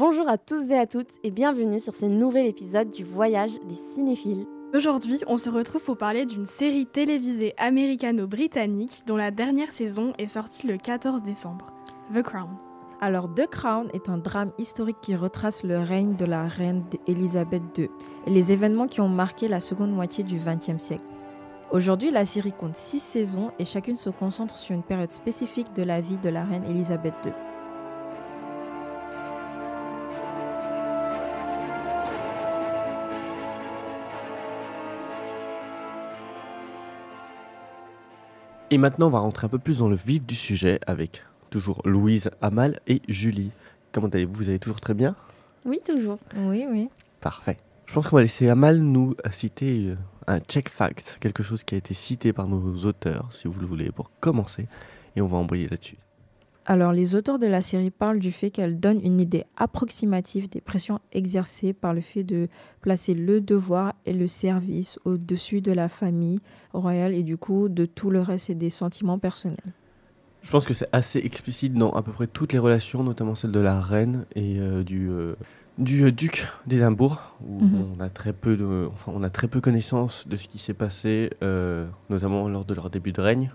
[0.00, 3.74] Bonjour à tous et à toutes et bienvenue sur ce nouvel épisode du Voyage des
[3.74, 4.46] cinéphiles.
[4.74, 10.26] Aujourd'hui, on se retrouve pour parler d'une série télévisée américano-britannique dont la dernière saison est
[10.26, 11.66] sortie le 14 décembre,
[12.14, 12.48] The Crown.
[13.02, 17.62] Alors, The Crown est un drame historique qui retrace le règne de la reine Elisabeth
[17.76, 17.90] II
[18.26, 21.04] et les événements qui ont marqué la seconde moitié du XXe siècle.
[21.72, 25.82] Aujourd'hui, la série compte six saisons et chacune se concentre sur une période spécifique de
[25.82, 27.32] la vie de la reine Elisabeth II.
[38.72, 41.82] Et maintenant, on va rentrer un peu plus dans le vif du sujet avec toujours
[41.84, 43.50] Louise, Amal et Julie.
[43.90, 44.32] Comment allez-vous?
[44.32, 45.16] Vous allez toujours très bien?
[45.64, 46.20] Oui, toujours.
[46.36, 46.88] Oui, oui.
[47.20, 47.56] Parfait.
[47.86, 49.96] Je pense qu'on va laisser Amal nous citer euh,
[50.28, 53.66] un check fact, quelque chose qui a été cité par nos auteurs, si vous le
[53.66, 54.68] voulez, pour commencer.
[55.16, 55.98] Et on va embrayer là-dessus.
[56.70, 60.60] Alors, les auteurs de la série parlent du fait qu'elle donne une idée approximative des
[60.60, 62.46] pressions exercées par le fait de
[62.80, 66.38] placer le devoir et le service au-dessus de la famille
[66.72, 69.58] royale et du coup de tout le reste et des sentiments personnels.
[70.42, 73.50] Je pense que c'est assez explicite dans à peu près toutes les relations, notamment celle
[73.50, 75.34] de la reine et euh, du, euh,
[75.78, 77.96] du euh, duc d'Édimbourg, où Mhm.
[77.96, 80.72] on, a très peu de, enfin, on a très peu connaissance de ce qui s'est
[80.74, 81.30] passé,
[82.10, 83.50] notamment lors de leur début de règne.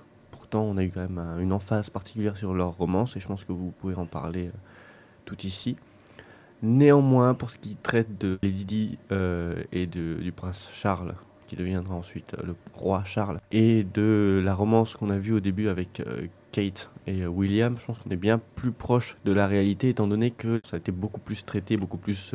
[0.63, 3.43] On a eu quand même un- une emphase particulière sur leur romance, et je pense
[3.43, 4.57] que vous pouvez en parler euh,
[5.25, 5.75] tout ici.
[6.63, 11.13] Néanmoins, pour ce qui traite de Lady euh, et du prince Charles,
[11.47, 15.39] qui deviendra ensuite euh, le roi Charles, et de la romance qu'on a vue au
[15.39, 16.01] début avec
[16.51, 20.31] Kate et William, je pense qu'on est bien plus proche de la réalité, étant donné
[20.31, 22.33] que ça a été beaucoup plus traité, beaucoup plus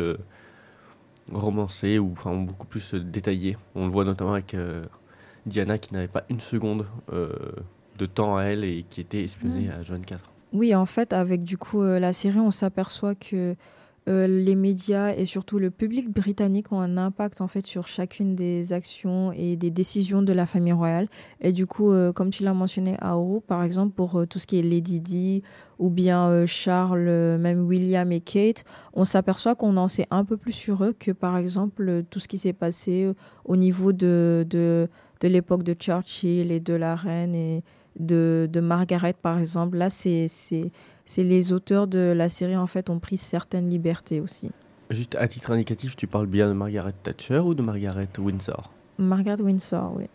[1.32, 3.56] romancé, ou enfin beaucoup plus détaillé.
[3.74, 4.54] On le voit notamment avec
[5.46, 6.86] Diana qui n'avait pas une seconde
[7.98, 9.80] de temps à elle et qui était espionnée Mm.
[9.80, 10.18] à John IV.
[10.52, 13.54] Oui, en fait, avec du coup euh, la série, on s'aperçoit que
[14.08, 18.34] euh, les médias et surtout le public britannique ont un impact en fait sur chacune
[18.34, 21.06] des actions et des décisions de la famille royale.
[21.42, 24.46] Et du coup, euh, comme tu l'as mentionné, Auru, par exemple, pour euh, tout ce
[24.46, 25.42] qui est Lady Di
[25.78, 28.64] ou bien Charles, même William et Kate,
[28.94, 32.28] on s'aperçoit qu'on en sait un peu plus sur eux que par exemple tout ce
[32.28, 33.10] qui s'est passé
[33.44, 34.88] au niveau de, de,
[35.20, 37.62] de l'époque de Churchill et de la reine et
[38.00, 39.76] de, de Margaret, par exemple.
[39.76, 40.28] Là, c'est
[41.16, 44.50] les auteurs de la série, en fait, ont pris certaines libertés aussi.
[44.90, 48.72] Juste à titre indicatif, tu parles bien de Margaret Thatcher ou de Margaret Windsor?
[48.98, 50.06] Margaret Windsor, oui.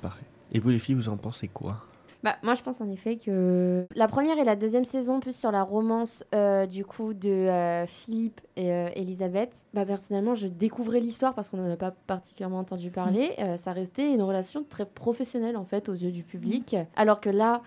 [0.00, 0.24] Parfait.
[0.52, 1.84] Et vous les filles, vous en pensez quoi?
[2.22, 5.50] Bah, moi, je pense en effet que la première et la deuxième saison, plus sur
[5.50, 11.00] la romance euh, du coup de euh, Philippe et euh, Elisabeth, bah, personnellement, je découvrais
[11.00, 13.32] l'histoire parce qu'on n'en a pas particulièrement entendu parler.
[13.40, 16.76] Euh, ça restait une relation très professionnelle en fait aux yeux du public.
[16.96, 17.62] Alors que là,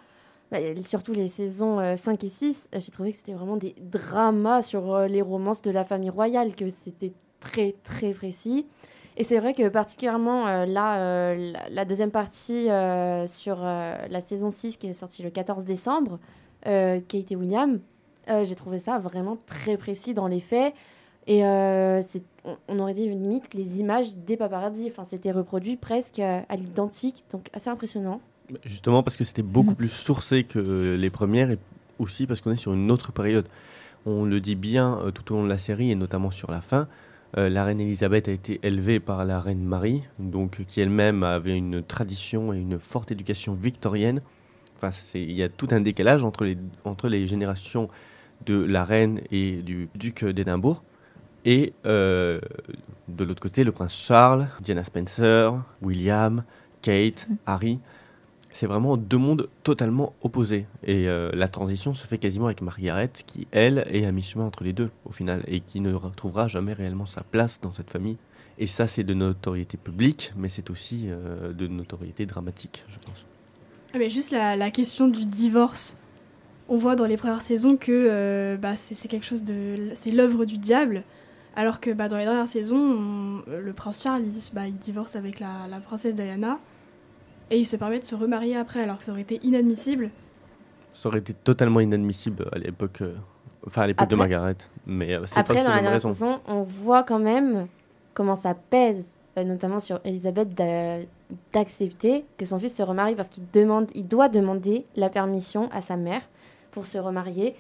[0.52, 3.76] bah, surtout les saisons euh, 5 et 6, euh, j'ai trouvé que c'était vraiment des
[3.80, 8.68] dramas sur euh, les romances de la famille royale, que c'était très très précis.
[9.18, 14.50] Et c'est vrai que particulièrement euh, là, euh, la, deuxième partie euh, sur la saison
[14.50, 16.20] 6 qui est sortie le 14 décembre,
[16.64, 17.80] Kate et William,
[18.28, 20.74] j'ai trouvé ça vraiment très précis dans les faits.
[21.28, 21.42] Et
[22.04, 26.20] c'est- on, on aurait dit limite que les images des paparazzi, enfin, c'était reproduit presque
[26.20, 28.20] à l'identique, donc assez impressionnant.
[28.64, 29.76] Justement parce que c'était beaucoup Mhm.
[29.76, 31.58] plus sourcé que les premières et
[32.00, 33.48] aussi parce qu'on est sur une autre période.
[34.08, 36.88] On le dit bien tout au long de la série et notamment sur la fin.
[37.38, 41.58] Euh, la reine Elisabeth a été élevée par la reine Marie, donc qui elle-même avait
[41.58, 44.22] une tradition et une forte éducation victorienne.
[44.78, 47.90] Enfin, il y a tout un décalage entre les, entre les générations
[48.46, 50.84] de la reine et du duc d'Édimbourg.
[51.46, 52.40] Et euh,
[53.08, 56.44] de l'autre côté, le prince Charles, Diana Spencer, William,
[56.82, 57.80] Kate, Harry.
[58.56, 60.66] C'est vraiment deux mondes totalement opposés.
[60.86, 64.64] Et euh, la transition se fait quasiment avec Margaret, qui, elle, est à mi-chemin entre
[64.64, 68.16] les deux, au final, et qui ne retrouvera jamais réellement sa place dans cette famille.
[68.58, 73.26] Et ça, c'est de notoriété publique, mais c'est aussi euh, de notoriété dramatique, je pense.
[73.94, 75.98] Ah, mais juste la, question du divorce.
[76.70, 79.90] On voit dans les premières saisons que euh, bah, c'est quelque chose de.
[79.96, 81.04] C'est l'œuvre du diable.
[81.58, 85.18] Alors que bah, dans les dernières saisons, on- le prince Charles, il, bah, il divorce
[85.18, 86.58] avec la princesse Diana.
[87.52, 90.10] Et il se permet de se remarier après, alors que ça aurait été inadmissible.
[90.94, 93.16] Ça aurait été totalement inadmissible à l'époque, euh,
[93.68, 94.56] enfin à l'époque de Margaret.
[94.86, 97.68] Mais euh, c'est pas Après, la dans la dernière saison, on voit quand même
[98.14, 99.06] comment ça pèse,
[99.38, 101.00] euh, notamment sur Elisabeth, d'a-
[101.54, 105.82] d'accepter que son fils se remarie parce qu'il demande, il doit demander la permission à
[105.82, 106.22] sa mère
[106.72, 107.56] pour se remarier.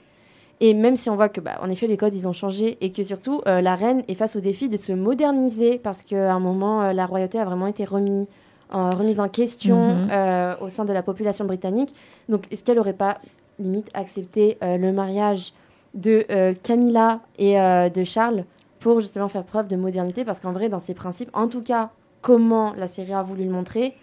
[0.61, 2.91] Et même si on voit que, bah, en effet, les codes, ils ont changé et
[2.93, 6.39] que surtout, euh, la reine est face au défi de se moderniser parce qu'à un
[6.39, 8.27] moment, euh, la royauté a vraiment été remis,
[8.71, 10.07] en, remise en question Mhm.
[10.11, 11.93] euh, au sein de la population britannique.
[12.29, 13.19] Donc, est-ce qu'elle n'aurait pas,
[13.59, 15.53] limite, accepté euh, le mariage
[15.93, 18.43] de euh, Camilla et de Charles
[18.79, 20.25] pour justement faire preuve de modernité?
[20.25, 21.91] Parce qu'en vrai, dans ses principes, en tout cas,
[22.21, 23.95] comment la série a voulu le montrer,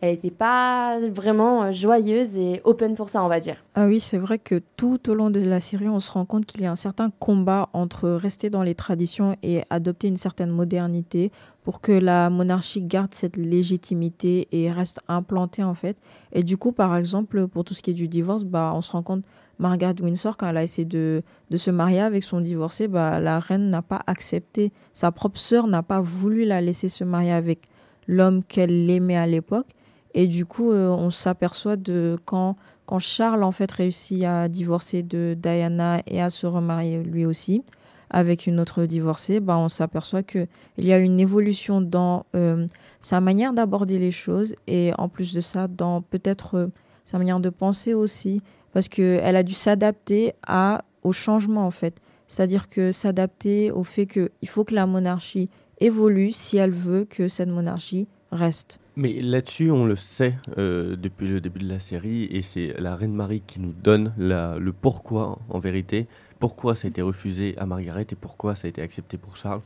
[0.00, 3.56] elle n'était pas vraiment euh, joyeuse et open pour ça, on va dire.
[3.74, 6.46] Ah oui, c'est vrai que tout au long de la série, on se rend compte
[6.46, 10.50] qu'il y a un certain combat entre rester dans les traditions et adopter une certaine
[10.50, 11.32] modernité
[11.64, 15.96] pour que la monarchie garde cette légitimité et reste implantée en fait.
[16.32, 18.92] Et du coup, par exemple, pour tout ce qui est du divorce, bah, on se
[18.92, 19.24] rend compte,
[19.58, 23.40] Margaret Windsor, quand elle a essayé de, de se marier avec son divorcé, bah, la
[23.40, 24.72] reine n'a pas accepté.
[24.92, 27.66] Sa propre sœur n'a pas voulu la laisser se marier avec
[28.06, 29.66] l'homme qu'elle aimait à l'époque.
[30.14, 32.56] Et du coup, euh, on s'aperçoit de quand,
[32.86, 37.62] quand Charles en fait réussit à divorcer de Diana et à se remarier lui aussi
[38.10, 40.46] avec une autre divorcée, bah, on s'aperçoit que
[40.78, 42.66] il y a une évolution dans euh,
[43.00, 46.66] sa manière d'aborder les choses et en plus de ça, dans peut-être euh,
[47.04, 48.40] sa manière de penser aussi,
[48.72, 52.00] parce que elle a dû s'adapter à au changement en fait.
[52.26, 55.48] C'est-à-dire que s'adapter au fait qu'il faut que la monarchie
[55.80, 58.80] évolue si elle veut que cette monarchie reste.
[59.00, 62.96] Mais là-dessus, on le sait euh, depuis le début de la série, et c'est la
[62.96, 66.08] reine Marie qui nous donne la, le pourquoi, en vérité,
[66.40, 69.60] pourquoi ça a été refusé à Margaret et pourquoi ça a été accepté pour Charles.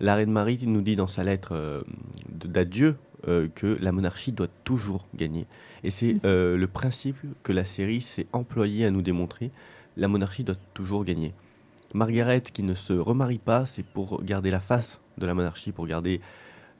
[0.00, 1.82] La reine Marie nous dit dans sa lettre euh,
[2.30, 2.96] d'adieu
[3.28, 5.46] euh, que la monarchie doit toujours gagner.
[5.84, 9.50] Et c'est euh, le principe que la série s'est employée à nous démontrer.
[9.98, 11.34] La monarchie doit toujours gagner.
[11.92, 15.86] Margaret qui ne se remarie pas, c'est pour garder la face de la monarchie, pour
[15.86, 16.22] garder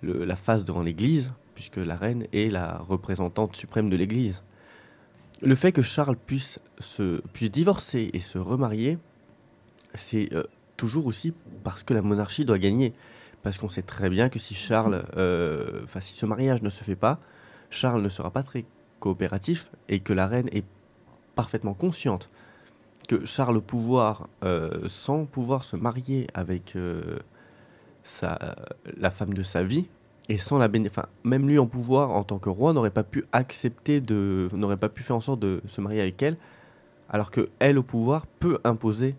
[0.00, 4.42] le- la face devant l'Église, puisque la reine est la représentante suprême de l'Église.
[5.42, 8.98] Le fait que Charles puisse, se, puisse divorcer et se remarier,
[9.94, 10.44] c'est euh,
[10.76, 11.32] toujours aussi
[11.64, 12.92] parce que la monarchie doit gagner.
[13.42, 16.96] Parce qu'on sait très bien que si Charles, euh, si ce mariage ne se fait
[16.96, 17.20] pas,
[17.70, 18.66] Charles ne sera pas très
[18.98, 20.64] coopératif et que la reine est
[21.34, 22.28] parfaitement consciente
[23.10, 27.18] que Charles pouvoir, euh, sans pouvoir se marier avec euh,
[28.04, 28.54] sa,
[28.96, 29.88] la femme de sa vie,
[30.28, 33.02] et sans la béné- enfin, même lui en pouvoir en tant que roi n'aurait pas
[33.02, 36.36] pu accepter de, n'aurait pas pu faire en sorte de se marier avec elle,
[37.08, 39.16] alors que elle au pouvoir peut imposer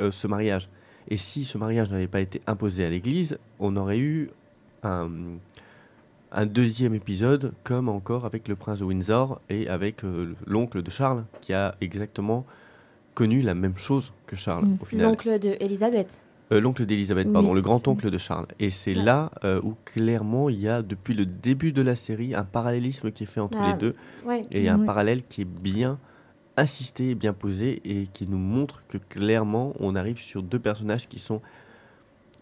[0.00, 0.68] euh, ce mariage.
[1.08, 4.30] Et si ce mariage n'avait pas été imposé à l'Église, on aurait eu
[4.82, 5.08] un,
[6.32, 10.90] un deuxième épisode, comme encore avec le prince de Windsor et avec euh, l'oncle de
[10.90, 12.44] Charles, qui a exactement
[13.14, 14.78] connu la même chose que Charles Mm.
[14.80, 15.06] au final.
[15.06, 16.22] L'oncle de Elisabeth.
[16.50, 18.46] Euh, l'oncle d'Elisabeth, Oui, pardon, le grand-oncle de Charles.
[18.58, 19.02] Et c'est Ouais.
[19.02, 23.10] là euh, où clairement il y a, depuis le début de la série, un parallélisme
[23.10, 23.94] qui est fait entre Ah, les deux.
[24.24, 24.40] Ouais.
[24.50, 25.98] Et un parallèle qui est bien
[26.56, 31.18] insisté, bien posé, et qui nous montre que clairement on arrive sur deux personnages qui
[31.18, 31.40] sont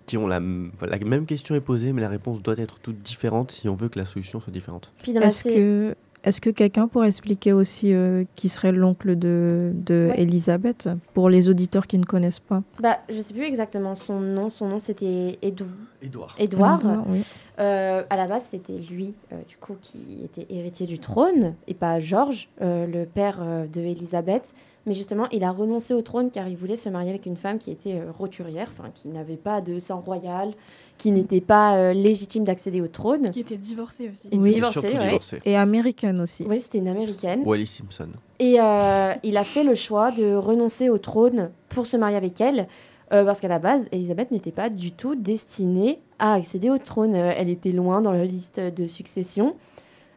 [0.06, 3.68] qui ont la, même question est posée, mais la réponse doit être toute différente si
[3.68, 4.92] on veut que la solution soit différente.
[5.02, 5.94] Puis dans la Est-ce sé- que,
[6.26, 10.20] est-ce que quelqu'un pourrait expliquer aussi euh, qui serait l'oncle de, de Ouais.
[10.22, 12.62] Elisabeth pour les auditeurs qui ne connaissent pas?
[12.82, 14.50] Bah, je sais plus exactement son nom.
[14.50, 15.64] Son nom, c'était Edou-
[16.02, 16.34] Edouard.
[16.38, 16.82] Édouard.
[17.08, 17.22] oui.
[17.58, 21.72] Euh, à la base, c'était lui, euh, du coup, qui était héritier du trône, et
[21.74, 24.52] pas Georges, euh, le père euh, de Élisabeth.
[24.84, 27.58] Mais justement, il a renoncé au trône car il voulait se marier avec une femme
[27.58, 30.52] qui était euh, roturière, enfin, qui n'avait pas de sang royal,
[30.98, 33.30] qui n'était pas euh, légitime d'accéder au trône.
[33.30, 34.28] Qui était divorcé aussi.
[34.32, 34.54] Et Oui.
[34.54, 35.18] divorcée, ouais.
[35.44, 36.44] Et américaine aussi.
[36.48, 37.42] Oui, c'était une américaine.
[37.44, 38.08] Wallis Simpson.
[38.38, 42.40] Et euh, il a fait le choix de renoncer au trône pour se marier avec
[42.40, 42.66] elle,
[43.12, 47.14] euh, parce qu'à la base, Elisabeth n'était pas du tout destinée à accéder au trône.
[47.14, 49.54] Elle était loin dans la liste de succession.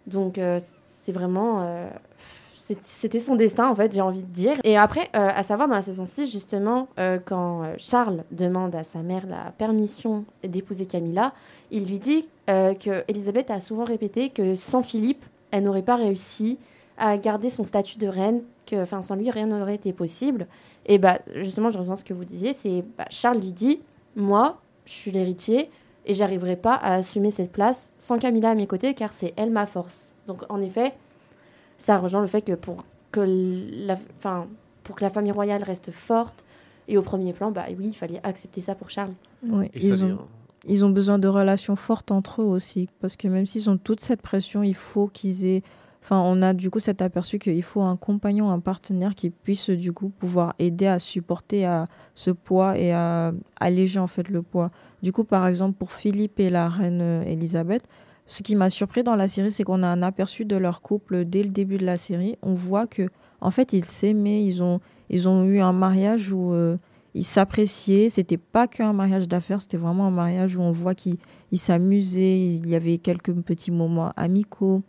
[0.08, 0.60] Donc euh,
[1.02, 1.90] c'est vraiment...
[2.60, 4.58] c'était son destin, en fait, j'ai envie de dire.
[4.64, 8.76] Et après, euh, à savoir, dans la saison 6, justement, euh, quand euh, Charles demande
[8.76, 11.34] à sa mère la permission d'épouser Camilla,
[11.72, 15.96] il lui dit euh, que Elisabeth a souvent répété que sans Philippe, elle n'aurait pas
[15.96, 16.58] réussi
[16.98, 20.48] à garder son statut de reine, que enfin sans lui rien n'aurait été possible.
[20.86, 23.80] Et bah justement, je rejoins ce que vous disiez, c'est bah, Charles lui dit
[24.16, 25.70] moi, je suis l'héritier
[26.06, 29.52] et j'arriverai pas à assumer cette place sans Camilla à mes côtés car c'est elle
[29.52, 30.14] ma force.
[30.28, 30.94] Donc en effet,
[31.80, 33.22] ça rejoint le fait que pour que
[33.88, 34.46] la enfin
[34.84, 36.46] pour que la famille royale reste forte
[36.90, 39.14] et au premier plan, bah oui, il fallait accepter ça pour Charles.
[39.48, 40.18] Oui, ils, ont,
[40.66, 42.90] ils ont besoin de relations fortes entre eux aussi.
[43.00, 45.64] Parce que même s'ils ont toute cette pression, il faut qu'ils aient.
[46.02, 49.70] Enfin, on a du coup cet aperçu qu'il faut un compagnon, un partenaire qui puisse
[49.70, 54.42] du coup pouvoir aider à supporter à ce poids et à alléger en fait le
[54.42, 54.72] poids.
[55.04, 57.84] Du coup, par exemple, pour Philippe et la reine euh, Elisabeth,
[58.30, 61.26] ce qui m'a surpris dans la série, c'est qu'on a un aperçu de leur couple
[61.26, 62.38] dès le début de la série.
[62.44, 63.08] On voit que,
[63.42, 66.78] en fait, ils s'aimaient, ils ont, ils ont eu un mariage où euh,
[67.16, 68.08] ils s'appréciaient.
[68.08, 71.18] C'était pas qu'un mariage d'affaires, c'était vraiment un mariage où on voit qu'ils
[71.52, 72.40] ils s'amusaient.
[72.40, 74.84] Il y avait quelques petits moments amicaux.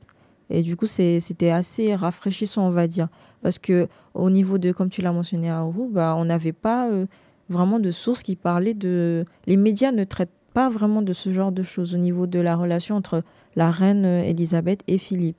[0.50, 3.08] Et du coup, c'était assez rafraîchissant, on va dire.
[3.40, 7.06] Parce que au niveau de, comme tu l'as mentionné à bah, on n'avait pas euh,
[7.48, 9.24] vraiment de sources qui parlaient de...
[9.46, 12.56] Les médias ne traitent pas vraiment de ce genre de choses au niveau de la
[12.56, 13.22] relation entre
[13.56, 15.36] la reine Elisabeth et Philippe.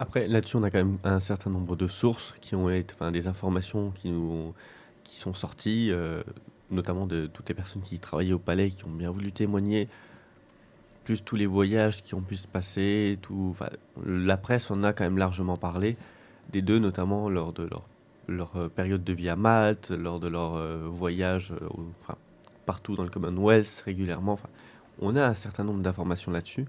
[0.00, 3.10] Après, là-dessus, on a quand même un certain nombre de sources qui ont été, enfin,
[3.10, 4.54] des informations qui nous,
[5.02, 6.22] qui sont sorties, euh,
[6.70, 9.88] notamment de toutes les personnes qui travaillaient au palais, qui ont bien voulu témoigner,
[11.04, 13.56] plus tous les voyages qui ont pu se passer, tout,
[14.06, 15.96] la presse en a quand même largement parlé
[16.52, 17.68] des deux, notamment lors de
[18.28, 21.52] leur, euh, période de vie à Malte, lors de leur euh, voyage,
[22.00, 22.16] enfin,
[22.68, 24.38] partout dans le Commonwealth régulièrement.
[25.00, 26.66] On a un certain nombre d'informations là-dessus.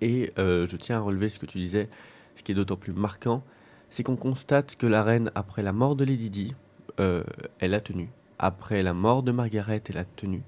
[0.00, 1.88] Et euh, je tiens à relever ce que tu disais,
[2.36, 3.42] ce qui est d'autant plus marquant,
[3.88, 6.54] c'est qu'on constate que la reine, après la mort de Lady Di,
[7.00, 7.24] euh,
[7.58, 8.08] elle a tenu.
[8.38, 10.42] Après la mort de Margaret, elle a tenu.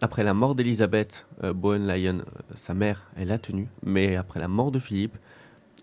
[0.00, 2.24] Après la mort d'Elisabeth euh, Bowen-Lyon,
[2.56, 3.68] sa mère, elle a tenu.
[3.84, 5.16] Mais après la mort de Philippe,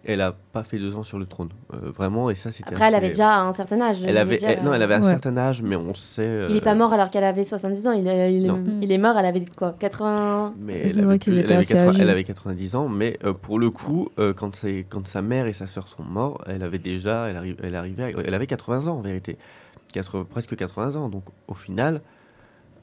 [0.06, 1.50] elle a pas fait deux ans sur le trône.
[1.74, 2.74] Euh, vraiment, et ça, c'était.
[2.74, 4.04] Après, elle avait déjà un certain âge.
[4.06, 6.22] Elle avait, non, elle avait un certain âge, mais on sait.
[6.22, 7.92] Euh, il n'est pas mort alors qu'elle avait 70 ans.
[7.94, 11.20] Il est, il, est, mort, elle avait quoi 80 Mais elle avait,
[12.00, 14.52] elle, avait 90 ans, mais euh, pour le coup, quand,
[14.90, 17.30] quand sa mère et sa sœur sont morts, elle avait déjà.
[17.30, 19.38] Elle, arrive, elle, arrivait elle avait 80 ans en vérité.
[20.30, 21.10] presque 80 ans.
[21.10, 22.02] Donc au final.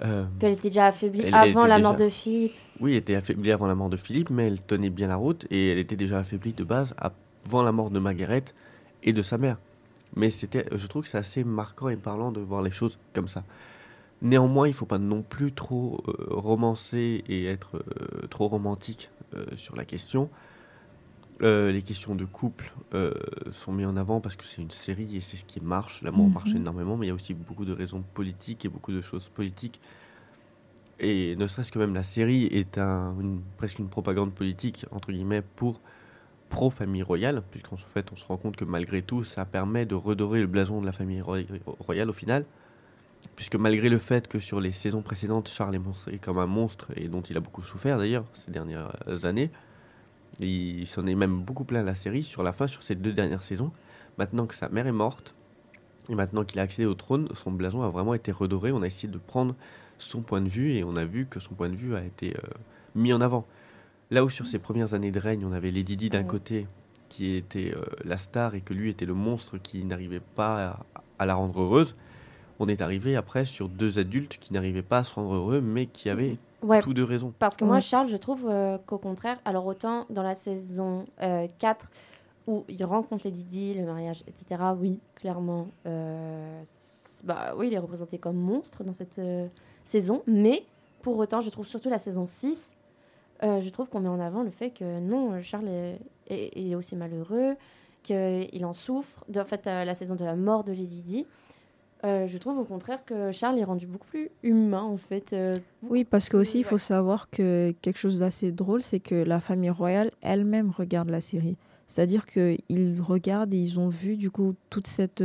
[0.00, 2.54] Elle était déjà affaiblie avant la mort de Philippe.
[2.80, 5.46] Oui, elle était affaiblie avant la mort de Philippe, mais elle tenait bien la route
[5.50, 8.44] et elle était déjà affaiblie de base avant la mort de Margaret
[9.02, 9.58] et de sa mère.
[10.16, 13.28] Mais c'était, je trouve que c'est assez marquant et parlant de voir les choses comme
[13.28, 13.44] ça.
[14.22, 19.10] Néanmoins, il ne faut pas non plus trop euh, romancer et être euh, trop romantique
[19.34, 20.28] euh, sur la question.
[21.40, 22.72] Les questions de couple
[23.52, 26.02] sont mises en avant parce que c'est une série et c'est ce qui marche.
[26.02, 26.34] L'amour mhm.
[26.34, 29.28] marche énormément, mais il y a aussi beaucoup de raisons politiques et beaucoup de choses
[29.28, 29.80] politiques
[31.00, 33.16] et ne serait-ce que même la série est un,
[33.56, 35.80] presque une propagande politique, entre guillemets, pour
[36.50, 40.40] pro-famille royale, puisqu'en fait on se rend compte que malgré tout, ça permet de redorer
[40.40, 42.44] le blason de la famille royale au final,
[43.34, 46.90] puisque malgré le fait que sur les saisons précédentes, Charles est montré comme un monstre,
[46.96, 48.92] et dont il a beaucoup souffert d'ailleurs ces dernières
[49.24, 49.50] années,
[50.38, 53.42] il s'en est même beaucoup plein la série sur la fin, sur ces deux dernières
[53.42, 53.72] saisons,
[54.16, 55.34] maintenant que sa mère est morte,
[56.08, 58.86] et maintenant qu'il a accédé au trône, son blason a vraiment été redoré, on a
[58.86, 59.54] essayé de prendre
[59.98, 62.36] son point de vue et on a vu que son point de vue a été
[62.36, 62.48] euh,
[62.94, 63.46] mis en avant.
[64.10, 66.66] Là où sur ses premières années de règne, on avait Lady Di d'un côté
[67.08, 70.84] qui était euh, la star et que lui était le monstre qui n'arrivait pas
[71.18, 71.94] à, la rendre heureuse,
[72.58, 75.86] on est arrivé après sur deux adultes qui n'arrivaient pas à se rendre heureux mais
[75.86, 76.38] qui avaient
[76.82, 77.32] tout de raison.
[77.38, 81.04] Parce que moi, Charles, je trouve euh, qu'au contraire, alors autant dans la saison
[81.58, 81.90] 4
[82.46, 85.68] où il rencontre Lady Di, le mariage, etc., oui, clairement,
[87.24, 89.20] bah, oui, il est représenté comme monstre dans cette
[89.84, 90.22] saison.
[90.26, 90.64] Mais
[91.02, 92.76] pour autant, je trouve surtout la saison 6,
[93.42, 95.98] euh, je trouve qu'on met en avant le fait que non, Charles est,
[96.28, 97.56] est, aussi malheureux,
[98.02, 99.24] qu'il en souffre.
[99.28, 101.26] De, en fait, euh, la saison de la mort de Lady Di.
[102.04, 105.36] Euh, je trouve au contraire que Charles est rendu beaucoup plus humain en fait.
[105.82, 109.40] oui, parce que aussi il faut savoir que quelque chose d'assez drôle, c'est que la
[109.40, 111.56] famille royale elle-même regarde la série.
[111.88, 115.24] C'est-à-dire qu'ils regardent et ils ont vu du coup toute cette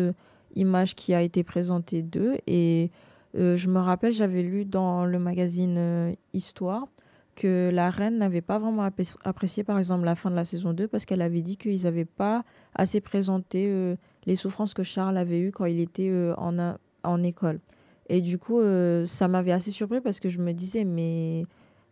[0.55, 2.91] image qui a été présentée d'eux et
[3.37, 6.87] euh, je me rappelle, j'avais lu dans le magazine euh, Histoire
[7.35, 8.89] que la reine n'avait pas vraiment
[9.25, 12.05] apprécié, par exemple, la fin de la saison 2 parce qu'elle avait dit qu'ils n'avaient
[12.05, 17.23] pas assez présenté euh, les souffrances que Charles avait eues quand il était en, en
[17.23, 17.59] école.
[18.07, 18.61] Et du coup,
[19.05, 21.45] ça m'avait assez surpris parce que je me disais, mais,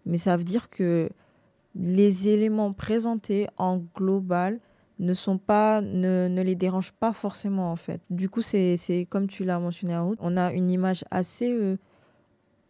[0.06, 1.10] mais ça veut dire que
[1.76, 4.60] les éléments présentés en global
[5.00, 8.02] ne sont pas ne, ne, les dérangent pas forcément en fait.
[8.10, 11.78] Du coup, c'est comme tu l'as mentionné à on a une image assez euh,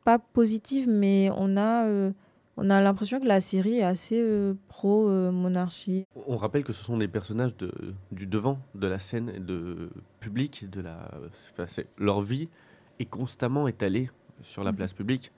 [0.06, 2.12] pas positive mais on a euh,
[2.58, 6.06] on a l'impression que la série est assez euh, pro monarchie.
[6.28, 7.72] On rappelle que ce sont des personnages de,
[8.12, 11.10] du devant de la scène de public de la
[11.98, 12.50] leur vie
[13.00, 14.10] est constamment étalée
[14.42, 14.78] sur la mhm.
[14.78, 15.32] place publique.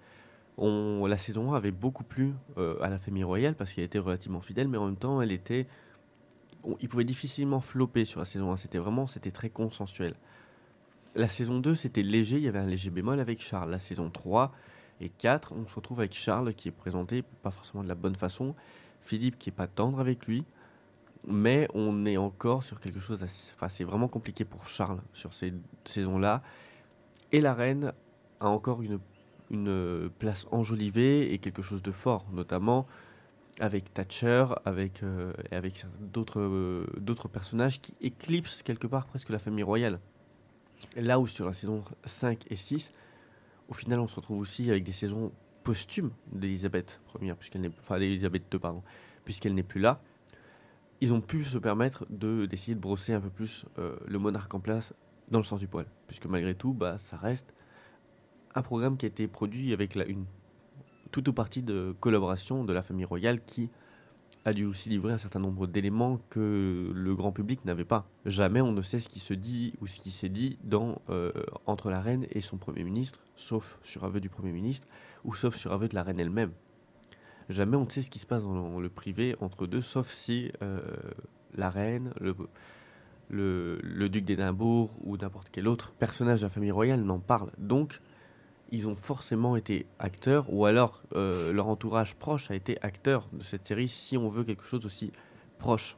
[0.58, 2.34] On, la saison 1 avait beaucoup plu
[2.82, 5.68] à la famille royale parce qu'elle était relativement fidèle, mais en même temps, elle était
[6.80, 8.58] il pouvait difficilement flopper sur la saison 1.
[8.58, 10.16] C'était vraiment, c'était très consensuel.
[11.16, 13.72] La saison 2, c'était léger, il y avait un léger bémol avec Charles.
[13.72, 14.52] La saison 3
[15.02, 18.16] et 4, on se retrouve avec Charles qui est présenté pas forcément de la bonne
[18.16, 18.56] façon,
[19.02, 20.46] Philippe qui est pas tendre avec lui,
[21.28, 23.24] mais on est encore sur quelque chose,
[23.56, 25.54] enfin c'est vraiment compliqué pour Charles sur ces
[25.86, 26.42] saisons-là.
[27.32, 27.94] Et la reine
[28.40, 29.00] a encore une,
[29.50, 32.86] une place enjolivée et quelque chose de fort, notamment
[33.60, 39.40] avec Thatcher, avec, euh, avec d'autres euh, d'autres personnages qui éclipsent quelque part presque la
[39.40, 40.00] famille royale.
[40.98, 42.92] Là où sur la saison 5 et 6,
[43.70, 45.32] au final on se retrouve aussi avec des saisons
[45.64, 48.60] posthumes d'Elisabeth première, puisqu'elle n'est enfin d'Elisabeth II
[49.24, 50.02] puisqu'elle n'est plus là.
[51.02, 54.54] ils ont pu se permettre de d'essayer de brosser un peu plus euh, le monarque
[54.54, 54.94] en place
[55.30, 57.54] dans le sens du poil, puisque malgré tout, bah, ça reste
[58.54, 60.26] un programme qui a été produit avec une
[61.12, 63.70] toute ou partie de collaboration de la famille royale qui
[64.46, 68.08] a dû aussi livrer un certain nombre d'éléments que le grand public n'avait pas.
[68.26, 71.32] Jamais on ne sait ce qui se dit ou ce qui s'est dit dans, euh,
[71.66, 74.88] entre la reine et son Premier ministre, sauf sur aveu du Premier ministre
[75.24, 76.52] ou sauf sur aveu de la reine elle-même.
[77.50, 80.52] Jamais on ne sait ce qui se passe dans le privé entre deux, sauf si
[80.62, 80.80] euh,
[81.56, 82.36] la reine, le,
[83.30, 87.52] le, le duc d'Édimbourg ou n'importe quel autre personnage de la famille royale n'en parle.
[87.58, 88.00] Donc,
[88.72, 93.44] ils ont forcément été acteurs, ou alors euh, leur entourage proche a été acteur de
[93.44, 95.12] cette série, si on veut quelque chose aussi
[95.60, 95.98] proche.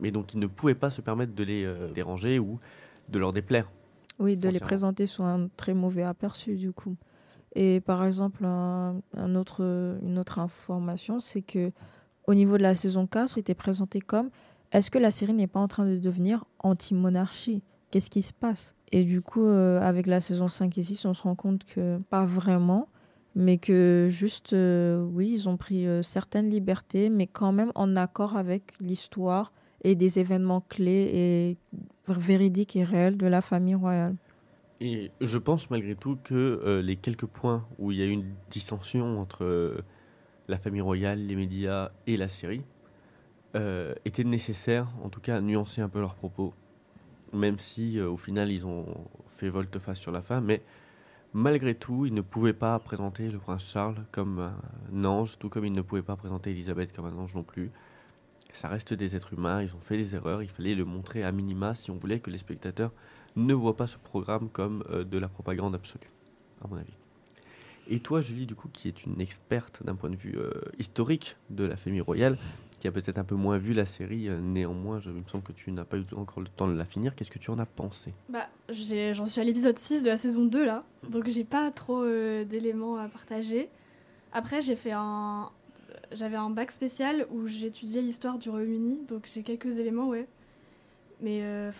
[0.00, 2.58] Mais donc, ils ne pouvaient pas se permettre de les euh, déranger ou
[3.08, 3.70] de leur déplaire.
[4.18, 6.96] Oui, de les présenter sous un très mauvais aperçu, du coup.
[7.54, 9.62] Et par exemple, un, un autre,
[10.02, 11.72] une autre information, c'est que
[12.26, 14.30] au niveau de la saison 4, c'était présenté comme
[14.72, 17.62] est-ce que la série n'est pas en train de devenir anti-monarchie?
[17.90, 18.76] Qu'est-ce qui se passe?
[18.92, 21.98] Et du coup, euh, avec la saison 5 et 6, on se rend compte que
[22.10, 22.88] pas vraiment,
[23.36, 27.94] mais que juste, euh, oui, ils ont pris euh, certaines libertés, mais quand même en
[27.94, 29.52] accord avec l'histoire
[29.84, 31.56] et des événements clés et
[32.08, 34.16] véridiques et réels de la famille royale.
[34.80, 38.24] Et je pense malgré tout que les quelques points où il y a eu une
[38.50, 39.82] dissension entre
[40.48, 42.62] la famille royale, les médias et la série
[44.04, 46.54] étaient nécessaires, en tout cas à nuancer un peu leurs propos,
[47.32, 48.86] même si euh, au final ils ont
[49.28, 50.62] fait volte-face sur la fin, mais
[51.32, 54.50] malgré tout ils ne pouvaient pas présenter le prince Charles comme
[54.92, 57.70] un ange, tout comme ils ne pouvaient pas présenter Elisabeth comme un ange non plus.
[58.52, 61.30] Ça reste des êtres humains, ils ont fait des erreurs, il fallait le montrer à
[61.30, 62.92] minima si on voulait que les spectateurs
[63.36, 66.10] ne voient pas ce programme comme euh, de la propagande absolue,
[66.64, 66.92] à mon avis.
[67.88, 71.36] Et toi, Julie, du coup, qui est une experte d'un point de vue euh, historique
[71.50, 72.38] de la famille royale,
[72.80, 75.44] qui a peut-être un peu moins vu la série, euh, néanmoins, je, il me semble
[75.44, 77.14] que tu n'as pas eu encore le temps de la finir.
[77.14, 78.12] Qu'est-ce que tu en as pensé?
[78.28, 82.02] Bah, j'en suis à l'épisode 6 de la saison 2 là, donc j'ai pas trop
[82.02, 83.68] euh, d'éléments à partager.
[84.32, 85.50] Après, j'ai fait un.
[86.12, 90.26] J'avais un bac spécial où j'étudiais l'histoire du Royaume-Uni, donc j'ai quelques éléments, ouais.
[91.20, 91.70] Mais euh,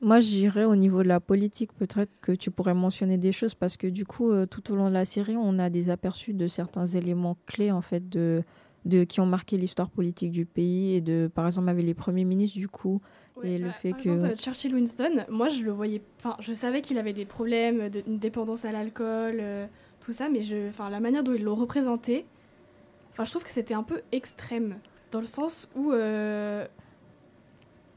[0.00, 3.76] Moi, j'irais au niveau de la politique, peut-être que tu pourrais mentionner des choses parce
[3.76, 6.46] que du coup, euh, tout au long de la série, on a des aperçus de
[6.46, 8.42] certains éléments clés en fait de,
[8.84, 12.24] de qui ont marqué l'histoire politique du pays et de, par exemple, avec les premiers
[12.24, 13.00] ministres du coup.
[13.44, 16.02] Et le fait par que- exemple, euh, Churchill Winston, moi je le voyais.
[16.18, 19.66] Enfin, je savais qu'il avait des problèmes, de, une dépendance à l'alcool, euh,
[20.00, 22.24] tout ça, mais je, enfin, la manière dont ils l'ont représenté,
[23.10, 24.76] enfin, je trouve que c'était un peu extrême,
[25.10, 25.92] dans le sens où.
[25.92, 26.66] euh,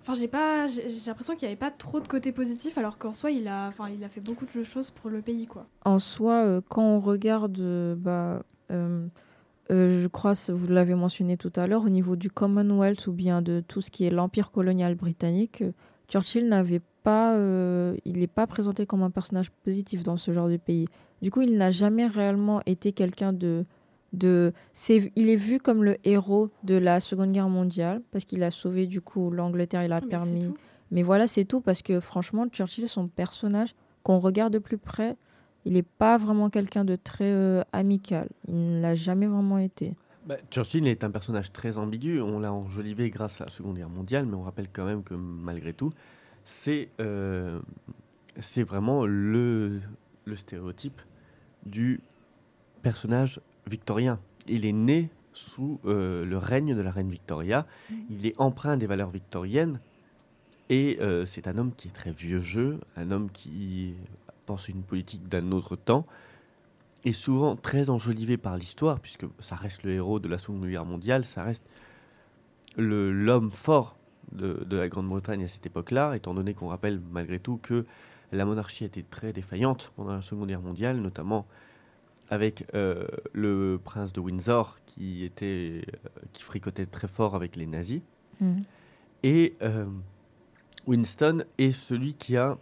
[0.02, 3.12] Enfin, j'ai pas, j'ai l'impression qu'il n'y avait pas trop de côté positif, alors qu'en
[3.12, 5.66] soi, il a, enfin, il a fait beaucoup de choses pour le pays, quoi.
[5.84, 9.08] En soi, euh, quand on regarde, bah, euh,
[9.72, 13.14] euh, je crois, que vous l'avez mentionné tout à l'heure, au niveau du Commonwealth ou
[13.14, 15.72] bien de tout ce qui est l'empire colonial britannique, euh,
[16.08, 20.50] Churchill n'avait pas, euh, il n'est pas présenté comme un personnage positif dans ce genre
[20.50, 20.86] de pays.
[21.22, 23.66] Du coup, il n'a jamais réellement été quelqu'un de,
[24.14, 28.44] de, c'est, il est vu comme le héros de la Seconde Guerre mondiale parce qu'il
[28.44, 30.48] a sauvé du coup l'Angleterre, il a mais permis.
[30.92, 33.74] Mais voilà, c'est tout parce que franchement, Churchill, son personnage,
[34.04, 35.18] qu'on regarde de plus près,
[35.66, 38.30] il n'est pas vraiment quelqu'un de très euh, amical.
[38.48, 39.96] Il ne l'a jamais vraiment été.
[40.26, 42.22] Bah, Churchill est un personnage très ambigu.
[42.22, 45.14] On l'a enjolivé grâce à la Seconde Guerre mondiale, mais on rappelle quand même que
[45.14, 45.92] malgré tout,
[46.46, 47.60] c'est euh,
[48.68, 49.82] vraiment le,
[50.26, 51.02] le stéréotype
[51.66, 52.00] du
[52.82, 54.20] personnage victorien.
[54.48, 57.66] Il est né sous euh, le règne de la reine Victoria.
[58.10, 59.80] Il est empreint des valeurs victoriennes.
[60.70, 63.94] Et euh, c'est un homme qui est très vieux jeu, un homme qui
[64.46, 66.06] pense une politique d'un autre temps,
[67.04, 70.86] et souvent très enjolivé par l'histoire, puisque ça reste le héros de la Seconde Guerre
[70.86, 71.64] mondiale, ça reste
[72.78, 73.98] le- l'homme fort
[74.32, 77.86] de, de la Grande-Bretagne à cette époque-là, étant donné qu'on rappelle malgré tout que
[78.32, 81.46] la monarchie était très défaillante pendant la Seconde Guerre mondiale, notamment
[82.30, 87.68] avec euh, le prince de Windsor qui, était, euh, qui fricotait très fort avec les
[87.68, 88.02] nazis.
[89.22, 89.86] Et euh,
[90.88, 92.58] Winston est celui qui a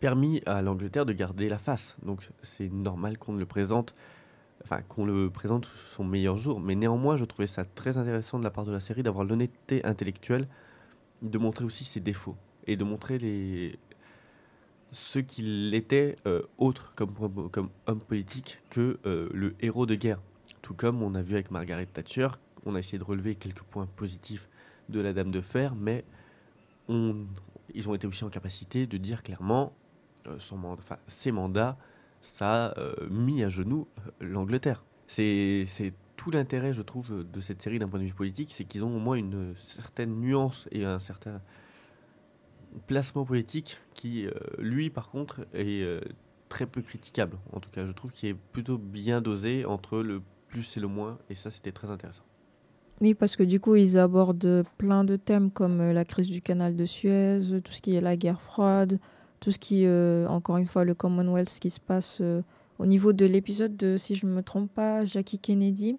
[0.00, 1.96] permis à l'Angleterre de garder la face.
[2.02, 3.94] Donc c'est normal qu'on le présente,
[4.64, 6.58] enfin qu'on le présente sous son meilleur jour.
[6.58, 9.84] Mais néanmoins, je trouvais ça très intéressant de la part de la série d'avoir l'honnêteté
[9.84, 10.48] intellectuelle,
[11.22, 12.36] de montrer aussi ses défauts
[12.66, 13.78] et de montrer les
[14.92, 17.12] ce qu'il était euh, autre comme,
[17.50, 20.20] comme homme politique que euh, le héros de guerre.
[20.62, 22.28] Tout comme on a vu avec Margaret Thatcher,
[22.66, 24.48] on a essayé de relever quelques points positifs
[24.88, 26.04] de la Dame de Fer, mais
[26.88, 29.72] ils ont été aussi en capacité de dire clairement
[30.38, 31.76] son mandat, ses mandats,
[32.20, 34.84] ça a euh, mis à genoux euh, l'Angleterre.
[35.06, 35.66] C'est
[36.16, 38.94] tout l'intérêt, je trouve, de cette série d'un point de vue politique, c'est qu'ils ont
[38.94, 41.40] au moins une certaine nuance et un certain
[42.86, 46.00] placement politique qui, euh, lui, par contre, est euh,
[46.48, 47.38] très peu critiquable.
[47.52, 50.88] En tout cas, je trouve qu'il est plutôt bien dosé entre le plus et le
[50.88, 52.22] moins, et ça, c'était très intéressant.
[53.00, 56.42] Oui, parce que du coup, ils abordent plein de thèmes comme euh, la crise du
[56.42, 59.00] canal de Suez, tout ce qui est la guerre froide,
[59.40, 59.86] tout ce qui,
[60.28, 62.22] encore une fois, le Commonwealth, ce qui se passe
[62.80, 65.98] au niveau de l'épisode de, si je ne me trompe pas, Jackie Kennedy.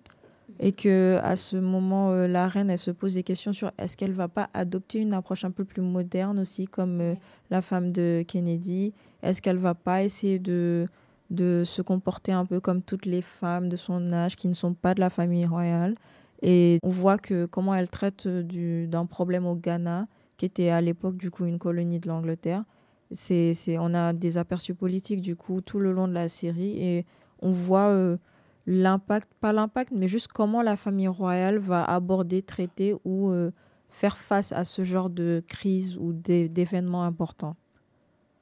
[0.59, 3.95] Et que à ce moment euh, la reine elle se pose des questions sur est-ce
[3.95, 7.15] qu'elle va pas adopter une approche un peu plus moderne aussi comme euh,
[7.49, 8.93] la femme de Kennedy.
[9.23, 10.87] Est-ce qu'elle va pas essayer de
[11.29, 14.73] de se comporter un peu comme toutes les femmes de son âge qui ne sont
[14.73, 15.95] pas de la famille royale?
[16.41, 20.81] Et on voit que comment elle traite du d'un problème au Ghana qui était à
[20.81, 22.65] l'époque du coup une colonie de l'Angleterre
[23.11, 27.05] c'est on a des aperçus politiques du coup tout le long de la série et
[27.41, 28.17] on voit euh,
[28.65, 33.51] l'impact, pas l'impact, mais juste comment la famille royale va aborder, traiter ou euh,
[33.89, 37.55] faire face à ce genre de crise ou d'événements importants.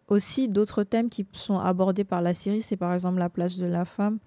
[0.07, 3.65] Aussi, d'autres thèmes qui sont abordés par la série, c'est par exemple la place de
[3.65, 4.19] la femme,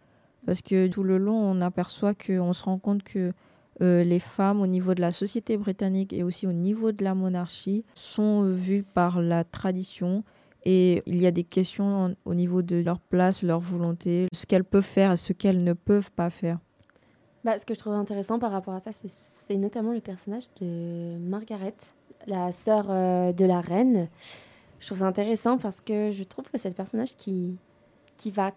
[0.47, 3.33] parce que tout le long, on aperçoit qu'on se rend compte que
[3.81, 7.15] euh, les femmes au niveau de la société britannique et aussi au niveau de la
[7.15, 10.25] monarchie sont vues par la tradition
[10.65, 14.65] et il y a des questions au niveau de leur place, leur volonté, ce qu'elles
[14.65, 16.59] peuvent faire et ce qu'elles ne peuvent pas faire.
[17.45, 21.17] Bah, ce que je trouve intéressant par rapport à ça, c'est notamment le personnage de
[21.19, 21.75] Margaret,
[22.29, 24.09] la sœur euh, de la reine.
[24.79, 27.57] Je trouve ça intéressant parce que je trouve que c'est le personnage qui,
[28.17, 28.53] qui va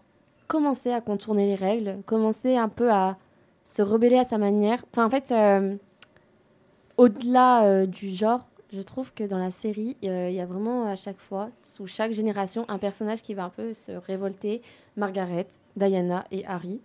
[0.47, 3.17] commencer à contourner les règles, commencer un peu à
[3.65, 4.85] se rebeller à sa manière.
[4.91, 5.75] Enfin, en fait, euh,
[6.97, 10.95] au-delà euh, du genre, je trouve que dans la série, il y a vraiment à
[10.95, 14.61] chaque fois, sous chaque génération, un personnage qui va un peu se révolter.
[14.95, 16.79] Margaret, Diana et Harry.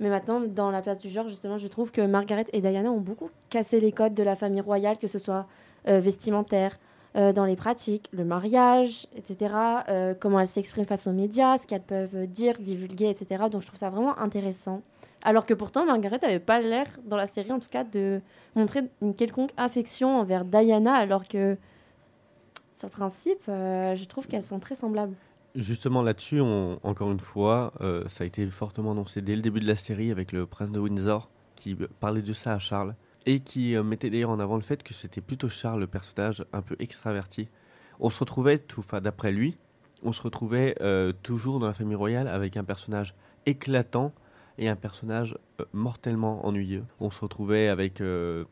[0.00, 3.00] Mais maintenant, dans la place du genre, justement, je trouve que Margaret et Diana ont
[3.00, 5.46] beaucoup cassé les codes de la famille royale, que ce soit
[5.88, 6.78] euh, vestimentaire,
[7.16, 9.54] euh, dans les pratiques, le mariage, etc.
[9.88, 13.44] Euh, comment elles s'expriment face aux médias, ce qu'elles peuvent dire, divulguer, etc.
[13.50, 14.82] Donc je trouve ça vraiment intéressant.
[15.26, 18.20] Alors que pourtant, Margaret n'avait pas l'air, dans la série en tout cas, de
[18.54, 21.56] montrer une quelconque affection envers Diana, alors que,
[22.74, 25.14] sur le principe, euh, je trouve qu'elles sont très semblables.
[25.54, 29.66] Justement là-dessus, encore une fois, euh, ça a été fortement annoncé dès le début de
[29.66, 33.76] la série avec le prince de Windsor qui parlait de ça à Charles et qui
[33.76, 36.76] euh, mettait d'ailleurs en avant le fait que c'était plutôt Charles le personnage un peu
[36.80, 37.48] extraverti.
[38.00, 38.60] On se retrouvait,
[39.00, 39.56] d'après lui,
[40.02, 40.74] on se retrouvait
[41.22, 43.14] toujours dans la famille royale avec un personnage
[43.46, 44.12] éclatant
[44.58, 46.84] et un personnage euh, mortellement ennuyeux.
[47.00, 48.44] On se retrouvait avec euh,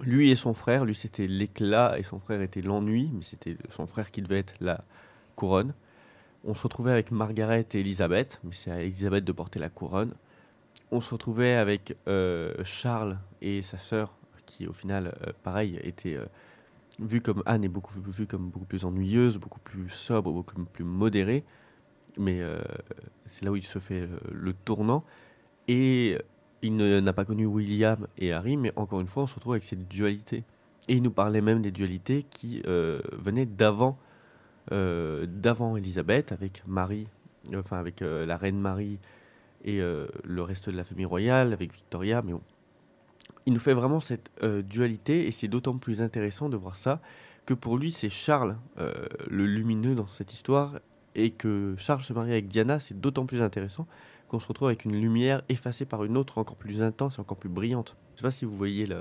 [0.00, 0.84] lui et son frère.
[0.84, 4.54] Lui, c'était l'éclat et son frère était l'ennui, mais c'était son frère qui devait être
[4.60, 4.84] la
[5.36, 5.74] couronne.
[6.44, 10.14] On se retrouvait avec Margaret et Elisabeth, mais c'est à Elisabeth de porter la couronne.
[10.90, 14.14] On se retrouvait avec euh, Charles et sa sœur,
[14.46, 16.16] qui au final, pareil, était
[17.00, 20.84] vue comme Anne est beaucoup vue comme beaucoup plus ennuyeuse, beaucoup plus sobre, beaucoup plus
[20.84, 21.44] modérée
[22.18, 22.58] mais euh,
[23.26, 25.04] c'est là où il se fait euh, le tournant.
[25.68, 26.18] Et
[26.62, 29.64] il n'a pas connu William et Harry, mais encore une fois, on se retrouve avec
[29.64, 30.44] cette dualité.
[30.88, 33.98] Et il nous parlait même des dualités qui euh, venaient d'avant,
[34.70, 37.06] d'avant Elisabeth, avec Marie,
[37.54, 38.98] enfin avec la reine Marie
[39.64, 42.20] et le reste de la famille royale, avec Victoria.
[42.20, 42.34] Mais
[43.46, 47.00] il nous fait vraiment cette dualité, et c'est d'autant plus intéressant de voir ça
[47.46, 50.74] que pour lui, c'est Charles le lumineux dans cette histoire,
[51.18, 53.86] et que Charles se marie avec Diana, c'est d'autant plus intéressant
[54.28, 57.38] qu'on se retrouve avec une lumière effacée par une autre encore plus intense et encore
[57.38, 57.96] plus brillante.
[58.14, 59.00] Je sais pas si vous voyez le.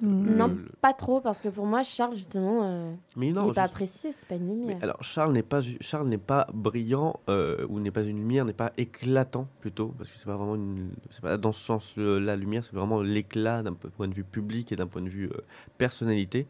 [0.00, 4.26] non, pas trop, parce que pour moi, Charles, justement, euh, il n'est pas apprécié, c'est
[4.26, 4.78] pas une lumière.
[4.80, 8.52] alors, Charles n'est pas, Charles n'est pas brillant, euh, ou n'est pas une lumière, n'est
[8.52, 10.90] pas éclatant, plutôt, parce que c'est pas vraiment une.
[11.10, 14.72] C'est pas dans ce sens, la lumière, c'est vraiment l'éclat d'un point de vue public
[14.72, 15.40] et d'un point de vue euh,
[15.76, 16.46] personnalité.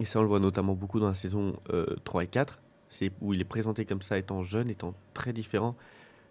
[0.00, 1.52] Et ça, on le voit notamment beaucoup dans la saison
[2.04, 2.58] 3 et 4
[2.90, 5.76] c'est où il est présenté comme ça, étant jeune, étant très différent,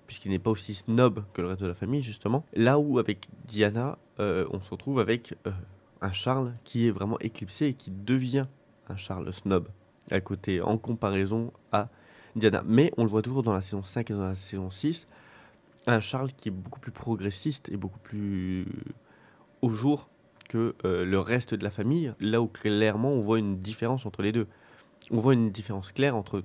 [0.06, 2.46] puisqu'il n'est pas aussi snob que le reste de la famille, justement.
[2.54, 5.52] Là où, avec Diana, euh, on se retrouve avec euh,
[6.02, 8.46] un Charles qui est vraiment éclipsé et qui devient
[8.90, 9.68] un Charles snob,
[10.12, 11.90] à côté, en comparaison à
[12.36, 12.62] Diana.
[12.66, 15.08] Mais on le voit toujours dans la saison 5 et dans la saison 6,
[15.88, 18.68] un Charles qui est beaucoup plus progressiste et beaucoup plus
[19.62, 20.10] au jour
[20.50, 24.22] que euh, le reste de la famille, là où clairement on voit une différence entre
[24.22, 24.48] les deux
[25.12, 26.44] on voit une différence claire entre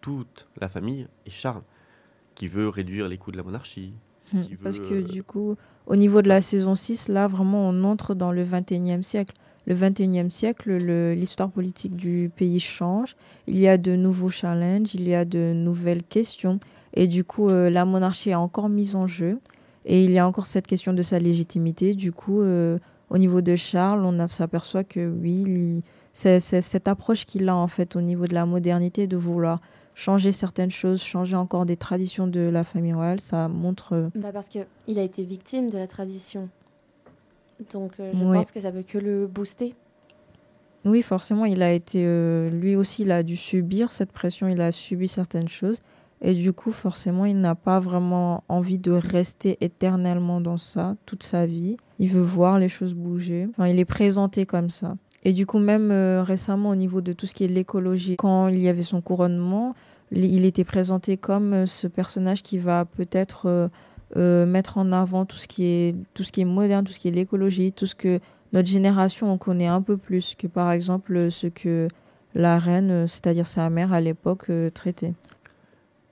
[0.00, 1.62] toute la famille et Charles,
[2.34, 3.92] qui veut réduire les coûts de la monarchie.
[4.32, 7.84] Hmm, parce que euh, du coup, au niveau de la saison 6, là, vraiment, on
[7.84, 9.34] entre dans le 21e siècle.
[9.66, 10.76] Le 21e siècle,
[11.12, 13.16] l'histoire politique du pays change.
[13.48, 16.60] Il y a de nouveaux challenges, il y a de nouvelles questions.
[16.94, 19.40] Et du coup, euh, la monarchie est encore mise en jeu.
[19.84, 21.94] Et il y a encore cette question de sa légitimité.
[21.94, 22.78] Du coup, euh,
[23.10, 25.82] au niveau de Charles, on s'aperçoit que oui,
[26.16, 29.60] c'est cette approche qu'il a en fait au niveau de la modernité, de vouloir
[29.94, 33.92] changer certaines choses, changer encore des traditions de la famille royale, ça montre...
[33.92, 36.48] Euh, bah parce qu'il a été victime de la tradition.
[37.70, 39.74] Donc euh, je pense que ça peut que le booster.
[40.86, 42.02] Oui, forcément, il a été...
[42.50, 45.80] lui aussi, il a dû subir cette pression, il a subi certaines choses.
[46.22, 51.24] Et du coup, forcément, il n'a pas vraiment envie de rester éternellement dans ça toute
[51.24, 51.76] sa vie.
[51.98, 53.46] Il veut voir les choses bouger.
[53.50, 54.96] Enfin, il est présenté comme ça.
[55.26, 58.46] Et du coup, même euh, récemment, au niveau de tout ce qui est l'écologie, quand
[58.46, 59.74] il y avait son couronnement,
[60.12, 63.68] il était présenté comme euh, ce personnage qui va peut-être
[64.16, 67.00] euh, mettre en avant tout ce qui est tout ce qui est moderne, tout ce
[67.00, 68.20] qui est l'écologie, tout ce que
[68.52, 71.88] notre génération on connaît un peu plus que par exemple ce que
[72.36, 75.14] la reine, c'est-à-dire sa mère à l'époque, traitait.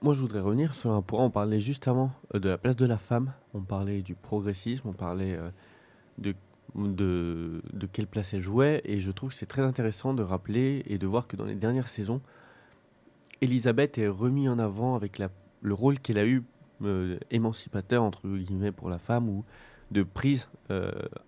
[0.01, 1.23] Moi, je voudrais revenir sur un point.
[1.23, 3.31] On parlait juste avant de la place de la femme.
[3.53, 4.89] On parlait du progressisme.
[4.89, 5.37] On parlait
[6.17, 6.33] de,
[6.75, 7.61] de,
[7.91, 8.81] quelle place elle jouait.
[8.85, 11.55] Et je trouve que c'est très intéressant de rappeler et de voir que dans les
[11.55, 12.21] dernières saisons,
[13.41, 15.21] Elisabeth est remise en avant avec
[15.61, 16.43] le rôle qu'elle a eu
[16.83, 19.43] euh, émancipateur, entre guillemets, pour la femme ou
[19.91, 20.49] de prise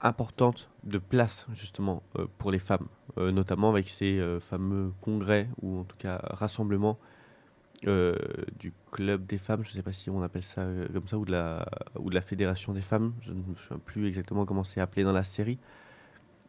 [0.02, 2.02] importante de place, justement,
[2.40, 2.88] pour les femmes.
[3.18, 7.07] notamment avec ces fameux congrès ou en tout cas rassemblements euh,
[7.84, 11.18] du club des femmes, je ne sais pas si on appelle ça euh, comme ça,
[11.18, 11.68] ou de, la,
[12.00, 15.04] ou de la fédération des femmes, je ne me souviens plus exactement comment c'est appelé
[15.04, 15.60] dans la série.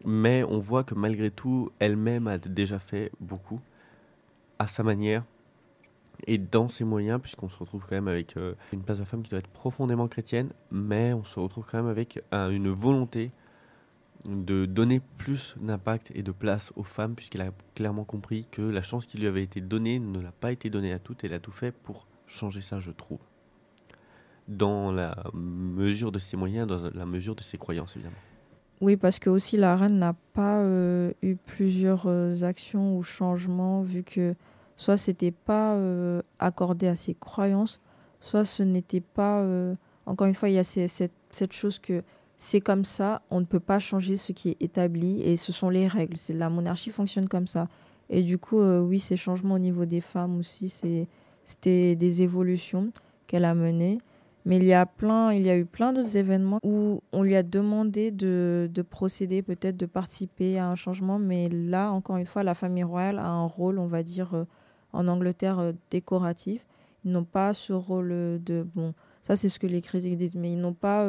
[0.04, 3.60] Mais on voit que malgré tout, elle-même a déjà fait beaucoup
[4.58, 5.24] à sa manière
[6.26, 9.22] et dans ses moyens, puisqu'on se retrouve quand même avec euh, une place de femme
[9.22, 13.30] qui doit être profondément chrétienne, mais on se retrouve quand même avec une volonté
[14.24, 18.82] de donner plus d'impact et de place aux femmes, puisqu'elle a clairement compris que la
[18.82, 21.38] chance qui lui avait été donnée ne l'a pas été donnée à toutes, elle a
[21.38, 23.20] tout fait pour changer ça, je trouve.
[24.48, 28.16] Dans la mesure de ses moyens, dans la mesure de ses croyances, évidemment.
[28.80, 33.82] Oui, parce que aussi la reine n'a pas euh, eu plusieurs euh, actions ou changements,
[33.82, 34.34] vu que
[34.76, 37.80] soit c'était pas euh, accordé à ses croyances,
[38.20, 39.44] soit ce n'était pas.
[40.06, 42.02] encore une fois, il y a cette, cette chose que
[42.38, 45.70] c'est comme ça, on ne peut pas changer ce qui est établi et ce sont
[45.70, 46.16] les règles.
[46.30, 47.68] La monarchie fonctionne comme ça.
[48.10, 50.68] Et du coup, euh, oui, ces changements au niveau des femmes aussi,
[51.44, 52.92] c'était des évolutions
[53.26, 53.98] qu'elle a menées.
[54.44, 57.34] Mais il y a plein, il y a eu plein d'autres événements où on lui
[57.34, 61.18] a demandé de, de procéder, peut-être de participer à un changement.
[61.18, 64.44] Mais là, encore une fois, la famille royale a un rôle, on va dire, euh,
[64.92, 66.64] en Angleterre euh, décoratif.
[67.04, 68.94] Ils n'ont pas ce rôle de bon.
[69.24, 71.04] Ça, c'est ce que les critiques disent, mais ils n'ont pas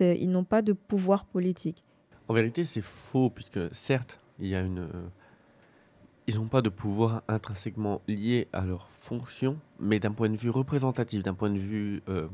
[0.00, 1.84] ils n'ont pas de pouvoir politique.
[2.28, 4.18] En vérité, c'est faux, puisque certes.
[4.40, 4.86] Euh,
[6.26, 10.50] ils n'ont pas de pouvoir intrinsèquement lié à leur fonction, mais d'un point de vue
[10.50, 12.28] représentatif, d'un point de vue euh,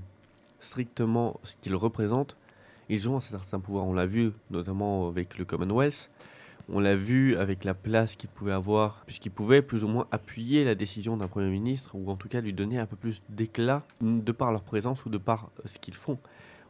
[0.61, 2.37] strictement ce qu'ils représentent,
[2.89, 3.87] ils ont un certain pouvoir.
[3.87, 6.11] On l'a vu notamment avec le Commonwealth,
[6.69, 10.65] on l'a vu avec la place qu'ils pouvaient avoir, puisqu'ils pouvaient plus ou moins appuyer
[10.65, 13.83] la décision d'un Premier ministre, ou en tout cas lui donner un peu plus d'éclat
[14.01, 16.19] de par leur présence ou de par ce qu'ils font.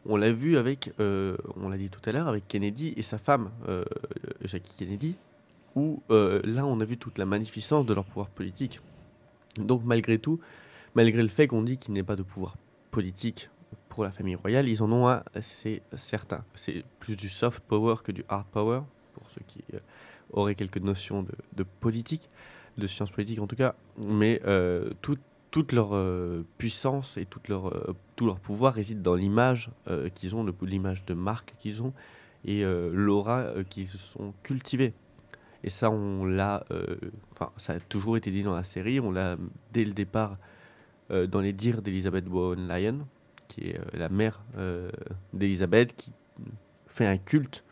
[0.07, 3.17] On l'a vu avec, euh, on l'a dit tout à l'heure, avec Kennedy et sa
[3.17, 3.85] femme, euh,
[4.43, 5.17] Jackie Kennedy,
[5.77, 8.81] où euh, là on a vu toute la magnificence de leur pouvoir politique.
[9.57, 10.41] Donc malgré tout,
[10.95, 12.57] malgré le fait qu'on dit qu'il n'y ait pas de pouvoir
[12.91, 13.49] politique
[13.89, 16.45] pour la famille royale, ils en ont un, c'est certain.
[16.55, 18.83] C'est plus du soft power que du hard power,
[19.15, 19.65] pour ceux qui
[20.33, 22.29] auraient quelques notions de, de, politique,
[22.77, 23.75] de sciences politiques en tout cas.
[24.07, 24.43] Mais
[25.01, 25.17] tout,
[25.55, 30.09] toute leur euh, puissance et toute leur, euh, tout leur pouvoir réside dans l'image euh,
[30.09, 31.93] qu'ils ont, l'image de marque qu'ils ont
[32.45, 34.93] et l'aura qu'ils se sont cultivés.
[35.63, 36.63] Et ça, on l'a,
[37.33, 39.39] enfin, ça a toujours été dit dans la série, on l'a
[39.73, 40.37] dès le départ
[41.09, 43.07] dans les dires d'Elizabeth Bowen Lyon,
[43.49, 44.43] qui est la mère
[45.33, 46.13] d'Elizabeth, qui
[46.87, 47.65] fait un culte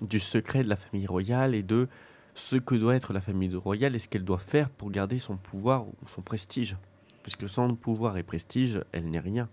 [0.00, 1.86] du secret de la famille royale et de
[2.34, 5.36] ce que doit être la famille royale et ce qu'elle doit faire pour garder son
[5.36, 6.76] pouvoir ou son prestige
[7.24, 9.48] puisque sans pouvoir et prestige, elle n'est rien.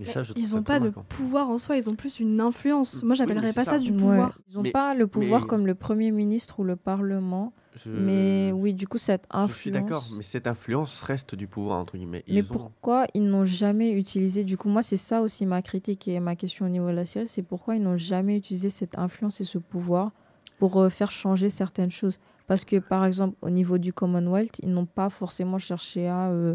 [0.00, 3.02] Et ça, je ils n'ont pas de pouvoir en soi, ils ont plus une influence.
[3.02, 4.38] Moi, j'appellerais pas ça, du pouvoir.
[4.48, 7.52] Ils n'ont pas le pouvoir comme le Premier ministre ou le Parlement.
[7.86, 9.50] Mais oui, du coup, cette influence.
[9.50, 12.24] Je suis d'accord, mais cette influence reste du pouvoir, entre guillemets.
[12.28, 14.44] mais pourquoi ils n'ont jamais utilisé.
[14.44, 17.04] Du coup, moi, c'est ça aussi ma critique et ma question au niveau de la
[17.04, 20.12] série c'est pourquoi ils n'ont jamais utilisé cette influence et ce pouvoir
[20.58, 22.18] pour euh, faire changer certaines choses.
[22.46, 26.54] Parce que, par exemple, au niveau du Commonwealth, ils n'ont pas forcément cherché à euh,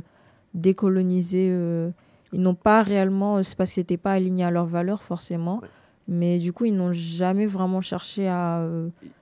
[0.54, 1.50] décoloniser.
[1.52, 1.92] Euh,
[2.32, 3.38] ils n'ont pas réellement.
[3.38, 5.62] Euh, c'est parce qu'ils n'étaient pas alignés à leurs valeurs, forcément.
[6.08, 8.68] Mais du coup, ils n'ont jamais vraiment cherché à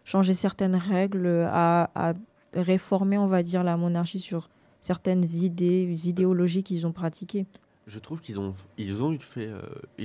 [0.05, 2.13] changer certaines règles, à, à,
[2.53, 4.49] réformer, on va dire, la monarchie sur
[4.81, 7.45] certaines idées, idéologies qu'ils ont pratiquées.
[7.89, 9.61] Je trouve qu'ils ont, ils ont, euh,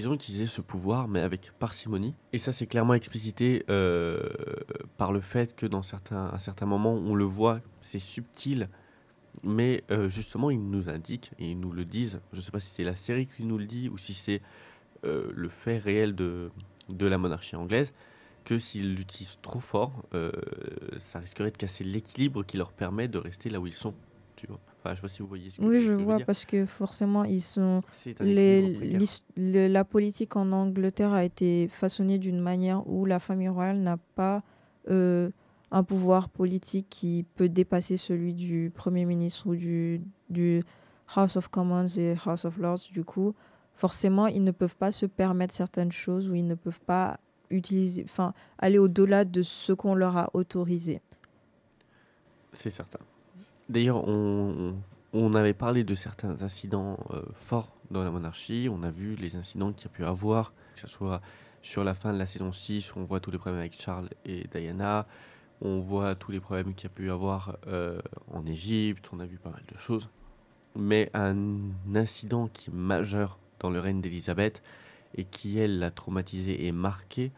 [0.07, 2.15] ont utilisé ce pouvoir, mais avec parcimonie.
[2.33, 4.27] Et ça, c'est clairement explicité euh,
[4.97, 8.71] par le fait que dans certains, à certains moments, on le voit, c'est subtil,
[9.43, 12.21] mais euh, justement, ils nous indiquent et ils nous le disent.
[12.33, 14.41] Je ne sais pas si c'est la série qui nous le dit ou si c'est
[15.03, 16.51] le fait réel de,
[16.89, 17.93] de la monarchie anglaise,
[18.47, 20.03] que s'ils l'utilisent trop fort,
[20.97, 23.93] ça risquerait de casser l'équilibre qui leur permet de rester là où ils sont.
[24.37, 24.59] Tu vois
[24.91, 25.51] je sais pas si vous voyez.
[25.51, 27.83] Ce oui, je, vois parce que forcément, ils sont.
[28.21, 28.99] Les,
[29.37, 34.43] la politique en Angleterre a été façonnée d'une manière où la famille royale n'a pas
[34.91, 35.31] euh,
[35.71, 40.63] un pouvoir politique qui peut dépasser celui du Premier ministre ou du, du
[41.15, 42.91] House of Commons et House of Lords.
[42.93, 43.35] Du coup,
[43.75, 47.19] forcément, ils ne peuvent pas se permettre certaines choses ou ils ne peuvent pas
[47.51, 51.01] utiliser, enfin, aller au-delà de ce qu'on leur a autorisé.
[52.53, 53.01] C'est certain.
[53.69, 58.69] D'ailleurs, on, avait parlé de certains incidents euh, forts dans la monarchie.
[58.71, 61.21] On a vu les incidents qu'il y a pu avoir, que ce soit
[61.63, 64.11] sur la fin de la saison 6, où on voit tous les problèmes avec Charles
[64.27, 65.07] et Diana.
[65.63, 68.01] On voit tous les problèmes qu'il y a pu avoir euh,
[68.33, 69.09] en Égypte.
[69.13, 70.11] On a vu pas mal de choses.
[70.77, 71.37] Mais un
[71.95, 74.63] incident qui est majeur dans le règne d'Élisabeth
[75.15, 77.33] et qui, elle, l'a traumatisé et marqué,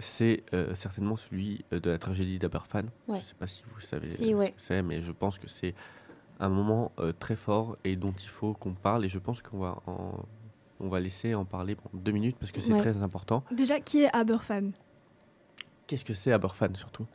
[0.00, 2.84] c'est euh, certainement celui euh, de la tragédie d'Aberfan.
[3.08, 5.74] Je ne sais pas si vous savez ce que c'est, mais je pense que c'est
[6.40, 9.04] un moment euh, très fort et dont il faut qu'on parle.
[9.04, 9.82] Et je pense qu'on va,
[10.80, 13.44] on va laisser en parler pendant deux minutes parce que c'est très important.
[13.50, 14.70] Déjà, qui est Aberfan
[15.86, 17.06] Qu'est-ce que c'est Aberfan surtout?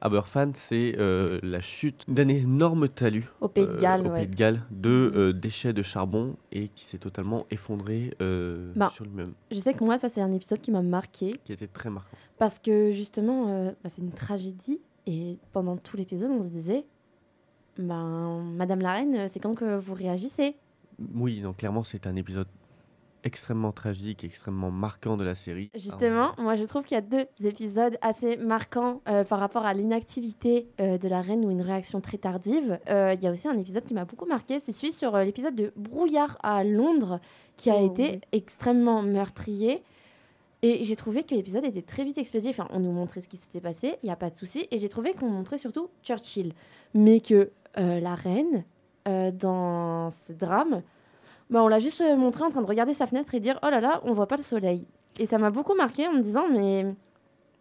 [0.00, 5.12] Aberfan, c'est euh, la chute d'un énorme talus au Pays de Galles, euh, de, de
[5.16, 8.14] euh, déchets de charbon et qui s'est totalement effondré
[8.74, 9.32] bah, sur lui-même.
[9.50, 11.40] Je sais que moi, ça, c'est un épisode qui m'a marqué.
[11.44, 12.16] Qui était très marquant.
[12.38, 16.84] Parce que justement, bah, c'est une tragédie et pendant tout l'épisode, on se disait
[17.78, 20.56] ben, Madame la Reine, c'est quand que vous réagissez?
[21.14, 22.48] Oui, donc clairement, c'est un épisode
[23.26, 25.70] extrêmement tragique et extrêmement marquant de la série.
[25.74, 29.74] Justement, moi je trouve qu'il y a deux épisodes assez marquants euh, par rapport à
[29.74, 32.78] l'inactivité euh, de la reine ou une réaction très tardive.
[32.88, 35.56] Euh, il y a aussi un épisode qui m'a beaucoup marqué, c'est celui sur l'épisode
[35.56, 37.20] de Brouillard à Londres
[37.56, 39.82] qui a oh, été extrêmement meurtrier.
[40.62, 42.50] Et j'ai trouvé que l'épisode était très vite expédié.
[42.50, 44.68] Enfin, on nous montrait ce qui s'était passé, il n'y a pas de souci.
[44.70, 46.54] Et j'ai trouvé qu'on montrait surtout Churchill.
[46.94, 48.64] Mais que la reine,
[49.04, 50.82] dans ce drame,
[51.50, 53.70] bah, on l'a juste euh, montré en train de regarder sa fenêtre et dire oh
[53.70, 54.86] là là, on voit pas le soleil.
[55.18, 56.86] Et ça m'a beaucoup marqué en me disant mais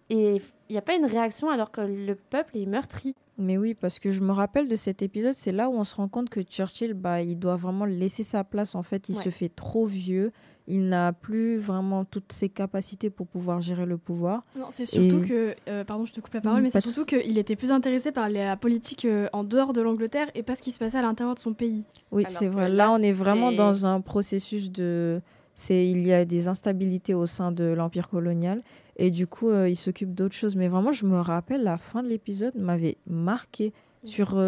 [0.09, 3.15] et il n'y a pas une réaction alors que le peuple est meurtri.
[3.37, 5.95] Mais oui, parce que je me rappelle de cet épisode, c'est là où on se
[5.95, 8.75] rend compte que Churchill, bah, il doit vraiment laisser sa place.
[8.75, 10.31] En fait, il se fait trop vieux
[10.67, 14.43] il n'a plus vraiment toutes ses capacités pour pouvoir gérer le pouvoir.
[14.57, 17.37] Non, c'est surtout que, euh, pardon, je te coupe la parole, mais c'est surtout qu'il
[17.37, 20.71] était plus intéressé par la politique euh, en dehors de l'Angleterre et pas ce qui
[20.71, 21.83] se passait à l'intérieur de son pays.
[22.11, 22.69] Oui, c'est vrai.
[22.69, 25.21] Là, on est vraiment dans un processus de,
[25.53, 28.63] c'est, il y a des instabilités au sein de l'empire colonial
[28.97, 30.55] et du coup, euh, il s'occupe d'autres choses.
[30.55, 33.71] Mais vraiment, je me rappelle, la fin de l'épisode m'avait marqué
[34.03, 34.39] sur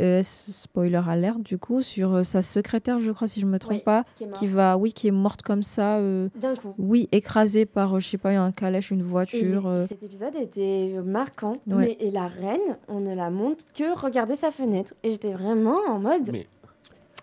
[0.00, 3.82] euh, spoiler alert du coup sur euh, sa secrétaire je crois si je me trompe
[3.82, 6.74] pas qui, va oui qui est morte comme ça euh, d'un coup.
[6.78, 11.96] oui écrasée par je sais pas un calèche une voiture cet épisode était marquant mais,
[11.98, 14.94] et la reine on ne la montre que regarder sa fenêtre.
[15.02, 16.46] Et j'étais vraiment en mode mais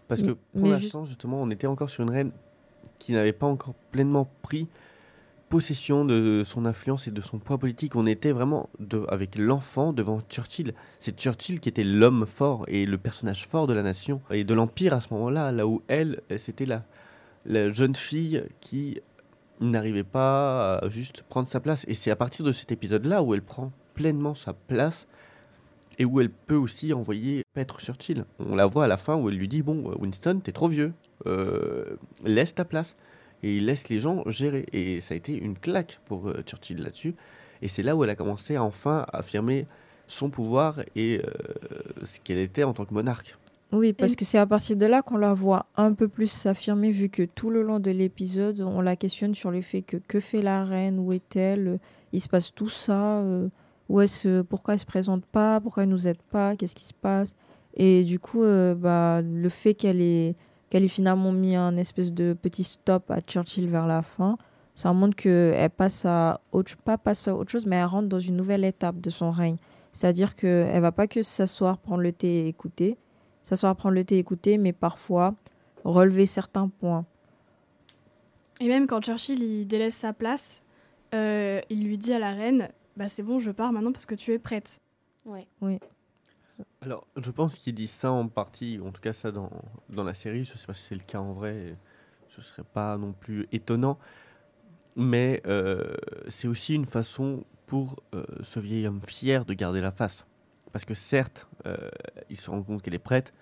[0.08, 2.32] parce que pour l'instant justement on était encore sur une reine
[2.98, 4.68] qui n'avait pas encore pleinement pris
[5.54, 7.96] de son influence et de son poids politique.
[7.96, 8.72] On était vraiment
[9.08, 10.74] avec l'enfant devant Churchill.
[11.00, 14.54] C'est Churchill qui était l'homme fort et le personnage fort de la nation et de
[14.56, 16.84] l'Empire à ce moment-là, là où elle, c'était la,
[17.46, 19.00] la jeune fille qui
[19.60, 21.86] n'arrivait pas à juste prendre sa place.
[21.88, 25.08] Et c'est à partir de cet épisode-là où elle prend pleinement sa place
[26.00, 28.26] et où elle peut aussi envoyer Petre Churchill.
[28.40, 30.94] On la voit à la fin où elle lui dit Bon, Winston, t'es trop vieux,
[31.28, 32.96] euh, laisse ta place
[33.44, 34.66] et il laisse les gens gérer.
[34.72, 37.14] Et ça a été une claque pour euh, Churchill là-dessus.
[37.62, 39.66] Et c'est là où elle a commencé à enfin affirmer
[40.08, 41.30] son pouvoir et euh,
[42.04, 43.38] ce qu'elle était en tant que monarque.
[43.72, 46.92] Oui, parce que c'est à partir de là qu'on la voit un peu plus s'affirmer,
[46.92, 50.20] vu que tout le long de l'épisode, on la questionne sur le fait que que
[50.20, 51.80] fait la reine, où est-elle,
[52.12, 53.48] il se passe tout ça, euh,
[53.90, 56.94] où est pourquoi elle se présente pas, pourquoi elle nous aide pas, qu'est-ce qui se
[56.94, 57.36] passe.
[57.76, 60.36] Et du coup, bah, le fait qu'elle est
[60.74, 64.40] qu'elle ait finalement mis un espèce de petit stop à Churchill vers la fin.
[64.74, 68.20] Ça montre qu'elle passe à autre, pas passe à autre chose, mais elle rentre dans
[68.20, 69.58] une nouvelle étape de son règne.
[69.92, 72.98] C'est-à-dire qu'elle va pas que s'asseoir, prendre le thé et écouter,
[73.44, 75.36] s'asseoir, prendre le thé et écouter, mais parfois
[75.84, 77.06] relever certains points.
[78.60, 80.64] Et même quand Churchill il délaisse sa place,
[81.14, 84.16] euh, il lui dit à la reine bah c'est bon, je pars maintenant parce que
[84.16, 84.80] tu es prête.
[85.24, 85.46] Ouais.
[85.62, 85.78] Oui.
[86.82, 89.52] Alors, je pense qu'il dit ça en partie, en tout cas ça dans,
[89.90, 90.44] dans la série.
[90.44, 91.76] Je ne sais pas si c'est le cas en vrai.
[92.28, 93.98] Ce ne serait pas non plus étonnant.
[94.96, 95.96] Mais euh,
[96.28, 100.26] c'est aussi une façon pour euh, ce vieil homme fier de garder la face.
[100.72, 101.90] Parce que certes, euh,
[102.30, 103.34] il se rend compte qu'elle est prête,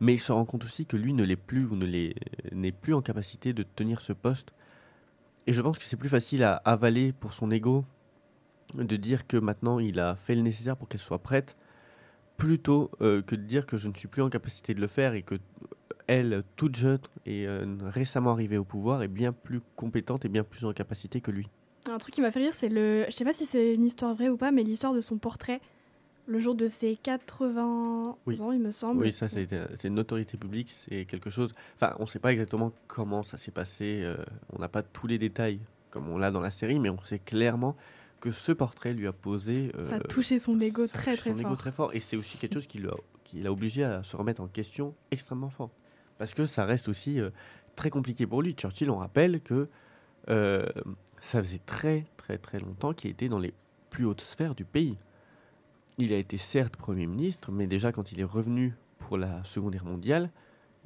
[0.00, 1.86] mais il se rend compte aussi que lui ne l'est plus ou ne
[2.52, 4.52] n'est plus en capacité de tenir ce poste.
[5.46, 7.84] Et je pense que c'est plus facile à avaler pour son ego
[8.74, 11.56] de dire que maintenant il a fait le nécessaire pour qu'elle soit prête,
[12.36, 15.14] plutôt euh, que de dire que je ne suis plus en capacité de le faire
[15.14, 15.38] et que euh,
[16.06, 20.44] elle, toute jeune et euh, récemment arrivée au pouvoir, est bien plus compétente et bien
[20.44, 21.48] plus en capacité que lui.
[21.88, 23.04] Un truc qui m'a fait rire, c'est le.
[23.08, 25.60] Je sais pas si c'est une histoire vraie ou pas, mais l'histoire de son portrait
[26.26, 28.40] le jour de ses 80 Oui.
[28.40, 29.02] ans, il me semble.
[29.02, 31.54] Oui, ça, c'est c'est une notoriété publique, c'est quelque chose.
[31.76, 34.00] Enfin, on ne sait pas exactement comment ça s'est passé.
[34.02, 34.16] euh,
[34.52, 35.60] on n'a pas tous les détails
[35.90, 37.76] comme on l'a dans la série, mais on sait clairement
[38.24, 39.70] que ce portrait lui a posé.
[39.76, 41.58] euh, Ça a touché son ego très très son ego fort.
[41.58, 41.94] très fort.
[41.94, 44.94] Et c'est aussi quelque chose qui l'a qui l'a obligé à se remettre en question
[45.10, 45.70] extrêmement fort.
[46.16, 47.28] Parce que ça reste aussi euh,
[47.76, 48.54] très compliqué pour lui.
[48.54, 49.68] Churchill, on rappelle que
[50.30, 50.64] euh,
[51.20, 53.52] ça faisait très très très longtemps qu'il était dans les
[53.90, 54.96] plus hautes sphères du pays.
[55.98, 59.72] Il a été certes Premier ministre, mais déjà quand il est revenu pour la Seconde
[59.74, 60.30] Guerre mondiale,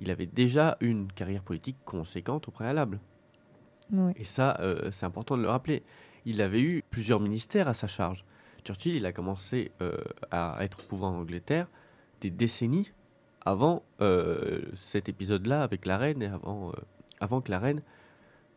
[0.00, 2.98] il avait déjà une carrière politique conséquente au préalable.
[4.16, 5.82] Et ça, euh, c'est important de le rappeler.
[6.28, 8.26] Il avait eu plusieurs ministères à sa charge.
[8.62, 9.96] Churchill, il a commencé euh,
[10.30, 11.68] à être au pouvoir en Angleterre
[12.20, 12.92] des décennies
[13.46, 16.72] avant euh, cet épisode-là avec la reine et avant, euh,
[17.18, 17.80] avant que la reine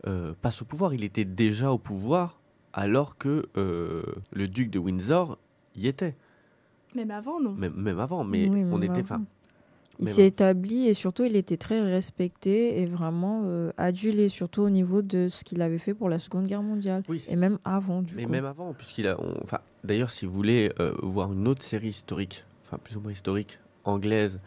[0.05, 0.93] euh, passe au pouvoir.
[0.93, 2.41] Il était déjà au pouvoir
[2.73, 4.03] alors que euh,
[4.33, 5.37] le duc de Windsor
[5.77, 6.17] y était.
[6.93, 7.53] Même avant, non?
[7.53, 9.13] Même, même avant, mais Oui, on même était...
[9.13, 9.23] avant.
[9.99, 14.69] Il s'est établi et surtout il était très respecté et vraiment euh, adulé, surtout au
[14.69, 17.03] niveau de ce qu'il avait fait pour la Seconde Guerre mondiale.
[17.07, 18.31] oui, Et même avant, du Mais coup.
[18.31, 19.19] même avant, puisqu'il a.
[19.21, 23.01] on- Enfin, d'ailleurs, si vous voulez euh, voir une autre série historique, enfin plus ou
[23.01, 24.39] moins historique, anglaise,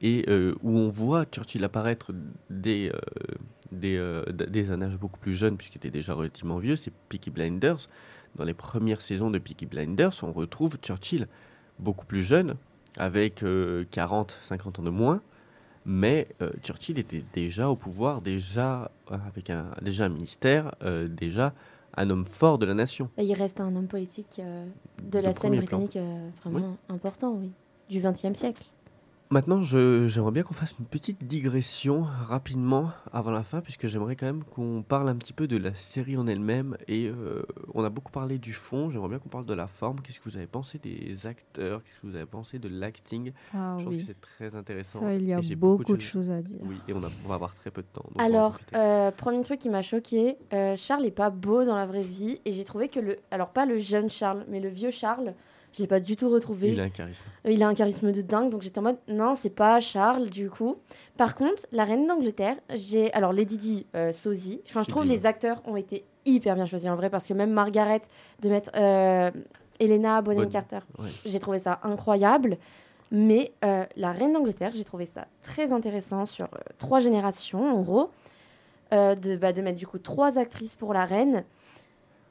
[0.00, 2.12] et euh, où on voit Churchill apparaître
[2.50, 2.90] dès,
[3.72, 7.88] des, des un âge beaucoup plus jeune, puisqu'il était déjà relativement vieux, c'est Peaky Blinders.
[8.36, 11.26] Dans les premières saisons de Peaky Blinders, on retrouve Churchill
[11.78, 12.54] beaucoup plus jeune,
[12.98, 15.22] avec euh, 40, 50 ans de moins.
[15.86, 21.08] Mais euh, Churchill était déjà au pouvoir, déjà euh, avec un, déjà un ministère, euh,
[21.08, 21.54] déjà
[21.96, 23.08] un homme fort de la nation.
[23.16, 24.66] Bah, il reste un homme politique euh,
[25.02, 27.50] de la scène britannique euh, vraiment important, oui,
[27.88, 28.64] du XXe siècle.
[29.30, 34.24] Maintenant, j'aimerais bien qu'on fasse une petite digression rapidement avant la fin, puisque j'aimerais quand
[34.24, 36.78] même qu'on parle un petit peu de la série en elle-même.
[36.88, 37.42] Et euh,
[37.74, 40.00] on a beaucoup parlé du fond, j'aimerais bien qu'on parle de la forme.
[40.00, 41.82] Qu'est-ce que vous avez pensé des acteurs?
[41.84, 43.32] Qu'est-ce que vous avez pensé de l'acting?
[43.52, 45.00] Ah Je trouve oui, que c'est très intéressant.
[45.00, 46.60] ça, il y a beaucoup, de choses à dire.
[46.62, 48.06] Oui, et on, a- on va avoir très peu de temps.
[48.16, 52.00] Alors, euh, premier truc qui m'a choqué, euh, Charles est pas beau dans la vraie
[52.02, 55.34] vie et j'ai trouvé que le, alors pas le jeune Charles, mais le vieux Charles,
[55.78, 56.72] je l'ai pas du tout retrouvé.
[56.72, 57.24] il a un charisme.
[57.46, 60.28] Euh, Il a un charisme de dingue, donc j'étais en mode non, c'est pas Charles
[60.28, 60.76] du coup.
[61.16, 64.60] Par contre, la reine d'Angleterre, j'ai alors Lady Di, euh, Sosie.
[64.68, 67.52] Enfin, je trouve les acteurs ont été hyper bien choisis en vrai parce que même
[67.52, 68.02] Margaret
[68.42, 69.30] de mettre euh,
[69.80, 71.08] Elena Bonham Bonne- Carter, ouais.
[71.24, 72.58] j'ai trouvé ça incroyable.
[73.10, 78.10] Mais euh, la reine d'Angleterre, j'ai trouvé ça très intéressant sur trois générations en gros,
[78.92, 81.44] de, bah, de mettre du coup trois actrices pour la reine.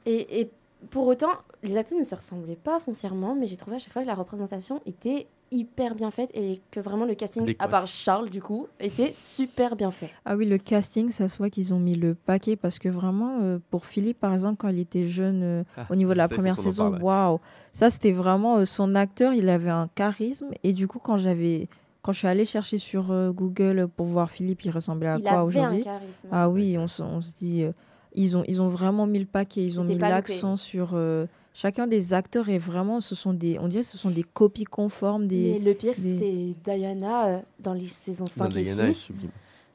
[0.06, 0.50] Et, et
[0.90, 1.30] pour autant,
[1.62, 4.14] les acteurs ne se ressemblaient pas foncièrement, mais j'ai trouvé à chaque fois que la
[4.14, 8.66] représentation était hyper bien faite et que vraiment le casting, à part Charles du coup,
[8.80, 10.10] était super bien fait.
[10.26, 13.40] Ah oui, le casting, ça se voit qu'ils ont mis le paquet parce que vraiment,
[13.40, 16.28] euh, pour Philippe, par exemple, quand il était jeune euh, Ah, au niveau de la
[16.28, 17.40] première saison, waouh,
[17.72, 21.68] ça c'était vraiment euh, son acteur, il avait un charisme et du coup, quand j'avais,
[22.02, 25.22] quand je suis allée chercher sur euh, Google pour voir Philippe, il ressemblait à Il
[25.22, 25.82] quoi avait un aujourd'hui?
[25.82, 26.28] charisme.
[26.30, 27.72] Ah oui, on, se- on se dit, euh,
[28.14, 31.26] ils ont, ils ont vraiment mis le paquet, ils ont mis l'accent sur euh,
[31.60, 34.64] chacun des acteurs et vraiment, ce sont des, on dirait, que ce sont des copies
[34.64, 35.58] conformes Mais des.
[35.58, 39.00] le pire, des- c'est Diana euh, dans les saisons 5 Non, et Diana est 6.
[39.06, 39.30] sublime.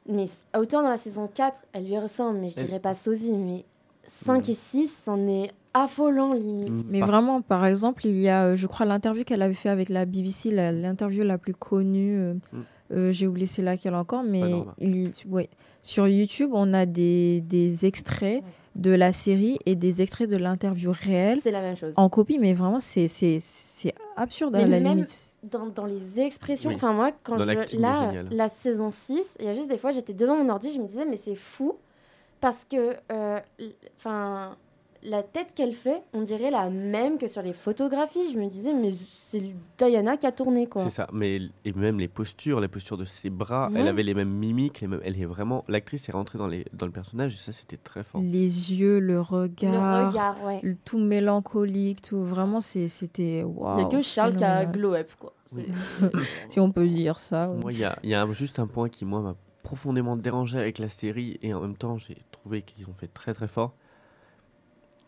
[0.08, 0.24] Mais
[0.58, 3.64] autant dans la saison 4, elle lui ressemble, mais je Elle- dirais pas sosie, mais
[4.06, 4.50] 5 Mm.
[4.50, 6.70] et 6, c'en est affolant limite.
[6.70, 6.84] Mm.
[6.90, 9.88] Mais vraiment, par exemple, il y a, euh, je crois, l'interview qu'elle avait fait avec
[9.88, 12.16] la BBC, l'interview la plus connue.
[12.18, 12.38] euh, Mm.
[12.92, 14.42] euh, J'ai oublié c'est laquelle encore, mais
[14.78, 15.48] il, ouais,
[15.82, 18.50] sur YouTube, on a des, des extraits Ouais.
[18.74, 21.94] De la série et des extraits de l'interview réelle C'est la même chose.
[21.96, 25.20] en copie, mais vraiment, c'est c'est- c'est absurde à Mais la même- limite.
[25.44, 26.76] Dans, dans les expressions, Oui.
[26.76, 27.76] enfin moi, quand Dans je.
[27.78, 30.78] Là, la saison 6, il y a juste des fois, j'étais devant mon ordi, je
[30.80, 31.74] me disais, mais c'est fou,
[32.40, 32.96] parce que.
[33.12, 33.38] euh,
[33.98, 34.56] Enfin.
[35.04, 38.32] La tête qu'elle fait, on dirait la même que sur les photographies.
[38.32, 38.92] Je me disais, mais
[39.22, 39.42] c'est
[39.78, 40.82] Diana qui a tourné, quoi.
[40.84, 43.80] C'est ça, mais et même les postures, la posture de ses bras, Ouais.
[43.80, 46.64] elle avait les mêmes mimiques, les mêmes, elle est vraiment, l'actrice est rentrée dans, les,
[46.72, 48.20] dans le personnage et ça c'était très fort.
[48.22, 50.60] Les yeux, le Le regard, regard, ouais.
[50.62, 52.22] le tout mélancolique, tout.
[52.24, 53.38] Vraiment, c'était.
[53.40, 53.76] Il Waouh.
[53.76, 55.32] n'y a que Charles qui a glow up, quoi.
[55.54, 55.66] Oui.
[56.48, 57.46] si on peut dire ça.
[57.60, 60.16] Moi, il y a, il y a un- juste un point qui, moi, m'a profondément
[60.16, 63.48] dérangé avec la série et en même temps, j'ai trouvé qu'ils ont fait très très
[63.48, 63.74] fort.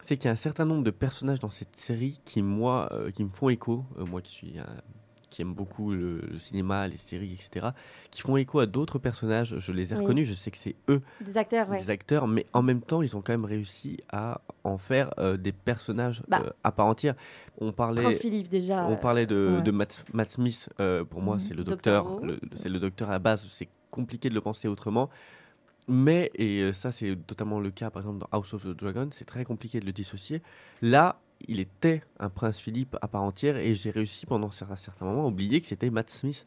[0.07, 3.11] C'est qu'il y a un certain nombre de personnages dans cette série qui, moi, euh,
[3.11, 4.66] qui me font écho, euh, moi qui suis un-
[5.30, 7.66] qui aime beaucoup le, le cinéma, les séries, etc.,
[8.12, 9.59] qui font écho à d'autres personnages.
[9.59, 10.02] Je les ai Oui.
[10.02, 11.80] reconnus, je sais que c'est eux, Des acteurs, ouais.
[11.82, 15.36] des acteurs, mais en même temps, ils ont quand même réussi à en faire euh,
[15.36, 16.42] des personnages Bah.
[16.46, 17.16] euh, à part entière.
[17.59, 18.86] On parlait, Prince Philippe, déjà.
[18.86, 19.62] on parlait de, ouais.
[19.62, 20.68] de Matt, Matt Smith.
[20.78, 21.40] euh, pour moi, Mhm.
[21.40, 22.07] c'est le Docteur
[22.54, 23.44] C'est le docteur à la base.
[23.48, 25.11] C'est compliqué de le penser autrement.
[25.89, 29.09] Mais, et euh, ça, c'est totalement le cas, par exemple, dans House of the Dragon,
[29.12, 30.43] c'est très compliqué de le dissocier.
[30.82, 34.76] Là, il était un prince Philippe à part entière et j'ai réussi pendant cer- un
[34.76, 36.47] certain moment à oublier que c'était Matt Smith.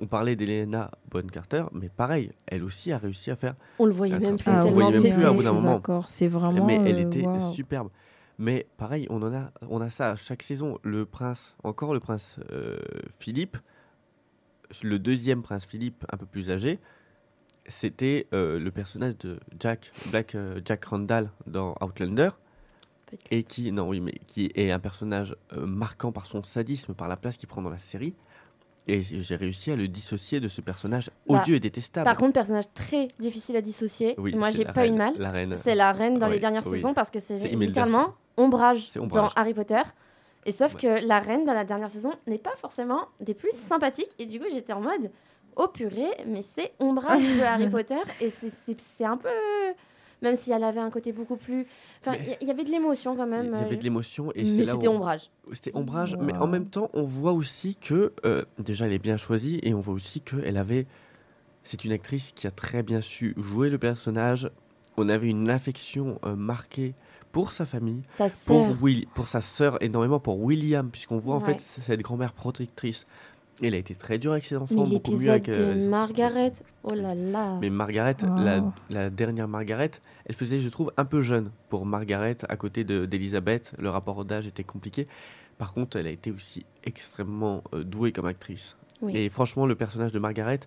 [0.00, 3.92] On parlait d'Elena Bonham Carter, mais pareil, elle aussi a réussi à faire On le
[3.92, 5.74] voyait même on plus Ah, le tellement voyait même plus à bout d'un moment.
[5.76, 6.64] D'accord, c'est vraiment.
[6.66, 7.90] mais elle euh, était superbe.
[8.38, 10.78] Mais pareil, on en a, on a ça à chaque saison.
[10.82, 12.78] Le prince, encore le prince euh,
[13.20, 13.56] Philippe,
[14.82, 16.80] le deuxième prince Philippe, un peu plus âgé,
[17.66, 22.30] c'était euh, le personnage de Jack, Black euh, Jack Randall dans Outlander,
[23.30, 27.08] et qui, non oui, mais qui est un personnage euh, marquant par son sadisme, par
[27.08, 28.14] la place qu'il prend dans la série.
[28.86, 32.04] Et j'ai réussi à le dissocier de ce personnage Bah, odieux et détestable.
[32.04, 34.14] Par contre, personnage très difficile à dissocier.
[34.18, 35.16] Oui, Moi, j'ai pas eu de reine-
[35.48, 35.56] mal.
[35.56, 36.76] C'est la reine dans les dernières oui.
[36.76, 39.32] saisons parce que c'est littéralement ombrage, Ombrage.
[39.34, 39.80] dans Harry Potter.
[40.44, 40.80] Et sauf Ouais.
[41.00, 44.10] que la reine dans la dernière saison n'est pas forcément des plus sympathiques.
[44.18, 45.10] Et du coup, j'étais en mode,
[45.56, 47.96] oh purée, mais c'est ombrage de Harry Potter.
[48.20, 49.28] Et c'est- un peu.
[50.22, 51.66] Même si elle avait un côté beaucoup plus.
[52.00, 53.46] Enfin, Mais- il y, y avait de l'émotion quand même.
[53.52, 55.30] Il y avait euh, de l'émotion et c'est mais là c'était ombrage.
[55.52, 59.16] C'était ombrage, mais en même temps, on voit aussi que euh, déjà elle est bien
[59.18, 60.86] choisie et on voit aussi qu'elle avait.
[61.62, 64.50] C'est une actrice qui a très bien su jouer le personnage.
[64.96, 66.94] On avait une affection euh, marquée
[67.32, 68.76] pour sa famille, Sa pour, sœur.
[68.82, 71.54] Will, pour sa sœur, énormément pour William, puisqu'on voit en Ouais.
[71.54, 73.06] fait cette grand-mère protectrice.
[73.62, 75.46] Elle a été très dure avec ses enfants, Mais beaucoup mieux l'épisode avec.
[75.46, 76.52] de euh, Margaret,
[76.82, 77.56] oh là là.
[77.60, 78.36] Mais Margaret, Wow.
[78.36, 79.92] la, la dernière Margaret,
[80.26, 83.72] elle faisait, je trouve, un peu jeune pour Margaret à côté de- d'Elisabeth.
[83.78, 85.06] Le rapport d'âge était compliqué.
[85.56, 88.76] Par contre, elle a été aussi extrêmement euh, douée comme actrice.
[89.02, 89.16] Oui.
[89.16, 90.60] Et franchement, le personnage de Margaret,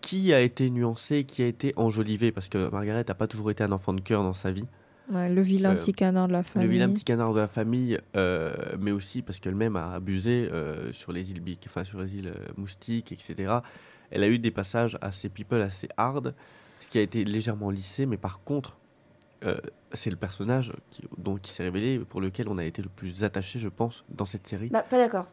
[0.00, 3.62] qui a été nuancé, qui a été enjolivé, parce que Margaret n'a pas toujours été
[3.62, 4.66] un enfant de cœur dans sa vie.
[5.12, 6.66] Ouais, le vilain Euh, petit canard de la famille.
[6.68, 10.92] Le vilain petit canard de la famille, euh, mais aussi parce qu'elle-même a abusé euh,
[10.92, 13.58] sur les îles Bic, enfin sur les îles euh, Moustiques, etc.
[14.10, 16.34] Elle a eu des passages assez people, assez hard,
[16.80, 18.76] ce qui a été légèrement lissé, mais par contre,
[19.44, 19.56] euh,
[19.92, 23.24] c'est le personnage qui, dont, qui s'est révélé, pour lequel on a été le plus
[23.24, 24.68] attaché, je pense, dans cette série.
[24.68, 25.26] Bah, pas d'accord.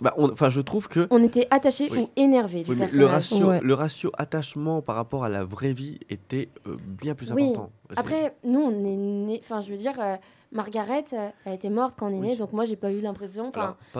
[0.00, 1.98] Bah, on- Enfin, je trouve que On était attachés Oui.
[2.00, 3.60] ou énervés du oui, le ratio, Ouais.
[3.62, 7.50] le ratio attachement par rapport à la vraie vie était euh, bien plus Oui.
[7.50, 7.70] important.
[7.96, 9.40] Après, nous, on est nés.
[9.44, 10.16] Enfin, je veux dire, euh,
[10.50, 12.28] Margaret, euh, elle était morte quand on est Oui.
[12.28, 13.52] né, donc moi, j'ai pas eu l'impression.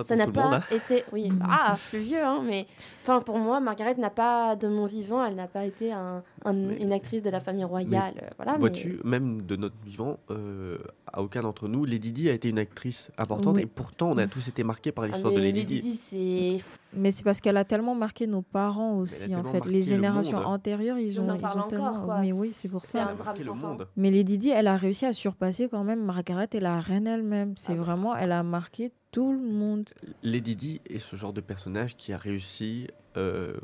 [0.02, 0.60] Ça n'a monde, pas hein.
[0.70, 1.04] été.
[1.12, 2.66] Oui, ah, plus vieux, hein, mais.
[3.02, 6.52] Enfin, pour moi, Margaret n'a pas, de mon vivant, elle n'a pas été un- un-
[6.52, 8.14] Mais- une actrice de la famille royale.
[8.36, 10.78] voilà, mais- Vois-tu, même de notre vivant, euh,
[11.12, 13.62] à aucun d'entre nous, Lady Di a été une actrice importante Oui.
[13.62, 15.92] et pourtant on a tous été marqués par Ah, l'histoire de mais Lady, Di.
[15.94, 16.58] C'est.
[16.94, 19.64] Mais c'est parce qu'elle a tellement marqué nos parents aussi, en fait.
[19.66, 20.46] Les le générations monde.
[20.46, 22.04] antérieures, ils On ont, en ils parle ont encore, tellement.
[22.04, 22.20] quoi.
[22.20, 23.08] Mais oui, c'est pour ça.
[23.08, 23.88] un drame le monde.
[23.96, 27.54] Mais Lady Di, elle a réussi à surpasser quand même Margaret et la reine elle-même.
[27.56, 29.88] C'est Ah vraiment, elle a marqué tout le monde.
[30.22, 33.54] Lady Di est ce genre de personnage qui a réussi euh,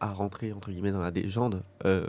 [0.00, 1.62] à rentrer entre guillemets dans la légende.
[1.84, 2.06] Euh,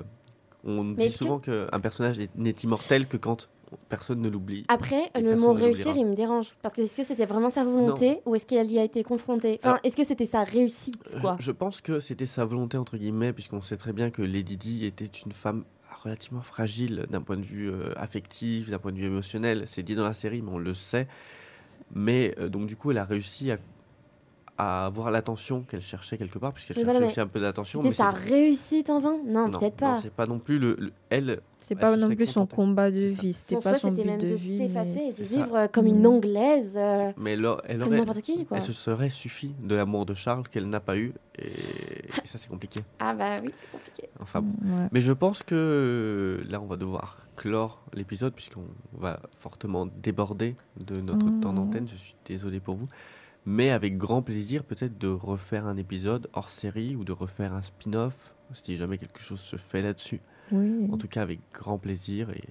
[0.63, 3.49] on Mais dit que- souvent qu'un personnage est- n'est immortel que quand
[3.87, 4.65] personne ne l'oublie.
[4.67, 6.55] Après, le mot réussir, il me dérange.
[6.63, 9.59] Parce que est-ce que c'était vraiment sa volonté ou est-ce qu'elle y a été confrontée?
[9.61, 11.37] Enfin, Alors- est-ce que c'était sa réussite, Euh, quoi?
[11.39, 14.85] Je pense que c'était sa volonté, entre guillemets, puisqu'on sait très bien que Lady Di
[14.85, 15.65] était une femme
[16.03, 19.63] relativement fragile d'un point de vue euh, affectif, d'un point de vue émotionnel.
[19.67, 21.07] C'est dit dans la série, mais on le sait.
[21.93, 23.57] Mais euh, donc, du coup, elle a réussi à,
[24.61, 27.81] à avoir l'attention qu'elle cherchait quelque part, puisqu'elle cherchait voilà, aussi un peu d'attention.
[27.81, 29.15] C'était sa réussite en vain?
[29.25, 29.99] Non, non, peut-être pas.
[30.01, 31.39] c'est pas non plus le, le- elle.
[31.57, 33.31] C'est pas non plus son combat de vie.
[33.31, 34.57] C'était Son pas son c'était but même de de vie.
[34.57, 35.35] s'effacer mais- et de ça.
[35.35, 35.87] vivre comme Mm.
[35.87, 38.57] une Anglaise, euh, Mais elle, elle comme aurait, n'importe qui, quoi.
[38.57, 42.37] elle se serait suffi de l'amour de Charles qu'elle n'a pas eu, et, et ça
[42.37, 42.81] c'est compliqué.
[42.99, 44.09] Ah bah oui, c'est compliqué.
[44.19, 44.51] Enfin bon.
[44.77, 44.87] Ouais.
[44.91, 48.65] Mais je pense que là, on va devoir clore l'épisode puisqu'on
[48.97, 50.55] va fortement déborder
[50.85, 51.41] de notre Oh.
[51.41, 51.87] temps d'antenne.
[51.87, 52.87] Je suis désolé pour vous.
[53.45, 57.61] Mais avec grand plaisir, peut-être de refaire un épisode hors série ou de refaire un
[57.61, 60.21] spin-off si jamais quelque chose se fait là-dessus.
[60.51, 60.87] Oui.
[60.91, 62.43] En tout cas, avec grand plaisir et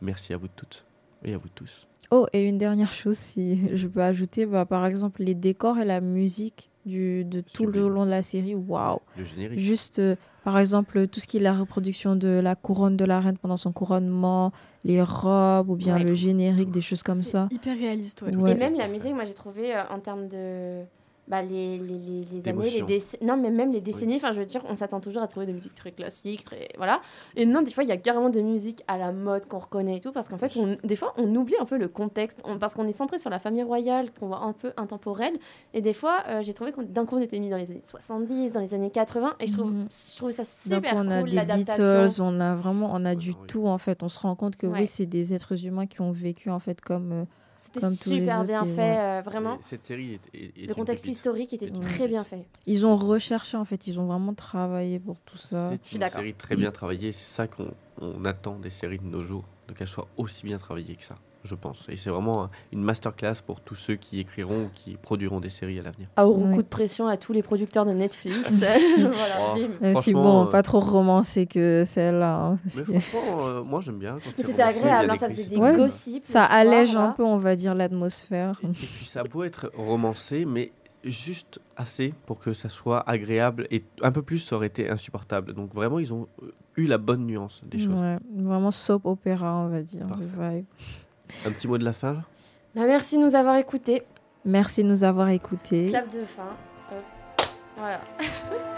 [0.00, 0.84] merci à vous toutes
[1.24, 1.86] et à vous tous.
[2.10, 5.84] Oh, et une dernière chose, si je peux ajouter, bah, par exemple, les décors et
[5.84, 9.00] la musique du, de tout le long de la série, waouh!
[9.18, 9.58] Le générique.
[9.58, 10.14] Juste, euh,
[10.44, 13.56] par exemple, tout ce qui est la reproduction de la couronne de la reine pendant
[13.56, 14.52] son couronnement,
[14.84, 16.04] les robes ou bien Ouais.
[16.04, 17.48] le générique, des choses comme ça.
[17.50, 18.34] hyper réaliste, ouais.
[18.34, 18.52] Ouais.
[18.52, 20.82] Et même la musique, moi j'ai trouvé euh, en termes de
[21.28, 23.26] bah, les, les, les, les années, les décennies.
[23.26, 25.52] Non, mais même les décennies, enfin, je veux dire, on s'attend toujours à trouver des
[25.52, 26.68] musiques très classiques, très.
[26.76, 27.00] Voilà.
[27.34, 29.96] Et non, des fois, il y a carrément des musiques à la mode qu'on reconnaît
[29.96, 32.58] et tout, parce qu'en fait, on, des fois, on oublie un peu le contexte, on-
[32.58, 35.34] parce qu'on est centré sur la famille royale, qu'on voit un peu intemporelle.
[35.74, 37.82] Et des fois, euh, j'ai trouvé qu'on d'un coup, on était mis dans les années
[37.84, 39.88] 70, dans les années 80, et je trouve, Mhm.
[39.90, 42.02] je trouve ça Donc super on a cool, des l'adaptation.
[42.04, 43.36] Beatles, on a vraiment, on a Ouais, du oui.
[43.48, 44.02] tout en fait.
[44.02, 44.80] On se rend compte que Ouais.
[44.80, 47.12] oui, c'est des êtres humains qui ont vécu en fait comme.
[47.12, 47.24] euh,
[47.72, 48.98] C'était super bien fait, ouais.
[48.98, 49.56] euh, vraiment.
[49.56, 51.18] Mais Cette série est, est- est Le contexte pépite.
[51.18, 52.46] historique était C'est une très bien fait.
[52.66, 55.70] Ils ont recherché en fait, ils ont vraiment travaillé pour tout ça.
[55.72, 57.12] C'est suis une série très bien travaillée.
[57.12, 60.58] C'est ça qu'on on attend des séries de nos jours, de qu'elles soient aussi bien
[60.58, 61.84] travaillées que ça, je pense.
[61.88, 65.50] Et c'est vraiment un- une masterclass pour tous ceux qui écriront ou qui produiront des
[65.50, 66.08] séries à l'avenir.
[66.18, 66.54] Haut Ouais.
[66.56, 68.36] coup de pression à tous les producteurs de Netflix.
[68.98, 69.58] voilà, Oh.
[69.82, 72.34] Euh, si bon, euh, pas trop romancé que celle-là.
[72.36, 72.58] hein,
[72.88, 74.16] Mais franchement, euh, moi j'aime bien.
[74.36, 75.76] c'était agréable, hein, ça faisait des Ouais.
[75.76, 76.24] gossips.
[76.24, 77.08] ça soir, allège là.
[77.08, 78.60] un peu, on va dire, l'atmosphère.
[78.64, 80.72] Et, et puis ça beau être romancé, mais
[81.04, 85.54] juste assez pour que ça soit agréable et un peu plus ça aurait été insupportable.
[85.54, 86.26] Donc vraiment ils ont
[86.76, 87.94] eu la bonne nuance des choses.
[87.94, 90.06] Ouais, vraiment soap opéra, on va dire.
[90.08, 90.64] Parfait.
[91.44, 92.22] Un petit mot de la fin là
[92.74, 94.02] Bah, merci de nous avoir écoutés.
[94.44, 95.88] Merci de nous avoir écoutés.
[95.88, 96.56] Clap de fin.
[97.76, 98.00] Voilà.